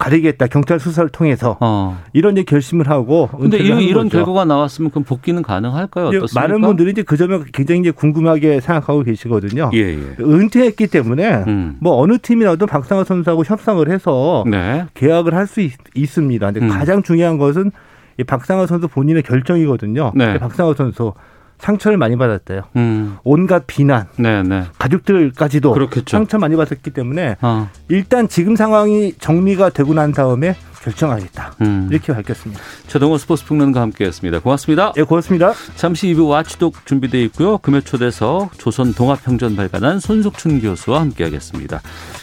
가리겠다. 0.00 0.46
경찰 0.46 0.80
수사를 0.80 1.08
통해서 1.10 1.58
어. 1.60 2.00
이런 2.14 2.32
이제 2.32 2.42
결심을 2.42 2.88
하고 2.88 3.28
근데 3.28 3.58
이- 3.58 3.66
이런 3.86 4.04
거죠. 4.04 4.16
결과가 4.16 4.46
나왔으면 4.46 4.90
그럼 4.90 5.04
복귀는 5.04 5.42
가능할까요? 5.42 6.06
어떻습니까? 6.08 6.40
많은 6.40 6.62
분들이 6.62 6.90
이제 6.90 7.02
그 7.02 7.16
점에 7.18 7.38
굉장히 7.52 7.82
이제 7.82 7.90
궁금하게 7.90 8.60
생각하고 8.60 9.02
계시거든요. 9.02 9.70
예, 9.74 9.78
예. 9.78 10.16
은퇴했기 10.18 10.86
때문에 10.86 11.44
음. 11.46 11.76
뭐 11.80 11.96
어느 12.00 12.16
팀이라도 12.18 12.66
박상호 12.66 13.04
선수하고 13.04 13.44
협상을 13.44 13.86
해서 13.90 14.44
네. 14.50 14.86
계약을 14.94 15.34
할 15.34 15.46
수 15.46 15.60
있습니다. 15.94 16.52
근데 16.52 16.66
음. 16.66 16.70
가장 16.70 17.02
중요한 17.02 17.36
것은 17.36 17.70
이 18.18 18.24
박상호 18.24 18.66
선수 18.66 18.88
본인의 18.88 19.22
결정이거든요. 19.22 20.12
네. 20.14 20.38
박상호 20.38 20.74
선수 20.74 21.12
상처를 21.60 21.98
많이 21.98 22.16
받았대요. 22.16 22.62
음. 22.76 23.18
온갖 23.24 23.64
비난, 23.66 24.08
네, 24.16 24.42
네. 24.42 24.64
가족들까지도 24.78 25.72
그렇겠죠. 25.72 26.16
상처 26.16 26.38
많이 26.38 26.56
받았기 26.56 26.90
때문에 26.90 27.36
어. 27.40 27.70
일단 27.88 28.28
지금 28.28 28.56
상황이 28.56 29.12
정리가 29.18 29.70
되고 29.70 29.94
난 29.94 30.12
다음에 30.12 30.56
결정하겠다. 30.82 31.56
음. 31.60 31.88
이렇게 31.90 32.12
밝혔습니다. 32.14 32.60
최동호 32.86 33.18
스포츠 33.18 33.44
평론가 33.44 33.80
함께했습니다. 33.82 34.40
고맙습니다. 34.40 34.92
예, 34.96 35.02
고맙습니다. 35.02 35.52
잠시 35.76 36.08
2부 36.08 36.28
와치독 36.28 36.86
준비되어 36.86 37.20
있고요. 37.22 37.58
금요 37.58 37.82
초대서 37.82 38.50
조선 38.56 38.94
동합평전 38.94 39.56
발간한 39.56 40.00
손석춘 40.00 40.60
교수와 40.60 41.00
함께하겠습니다. 41.00 41.80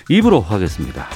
2부로 0.09 0.43
하겠습니다. 0.43 1.07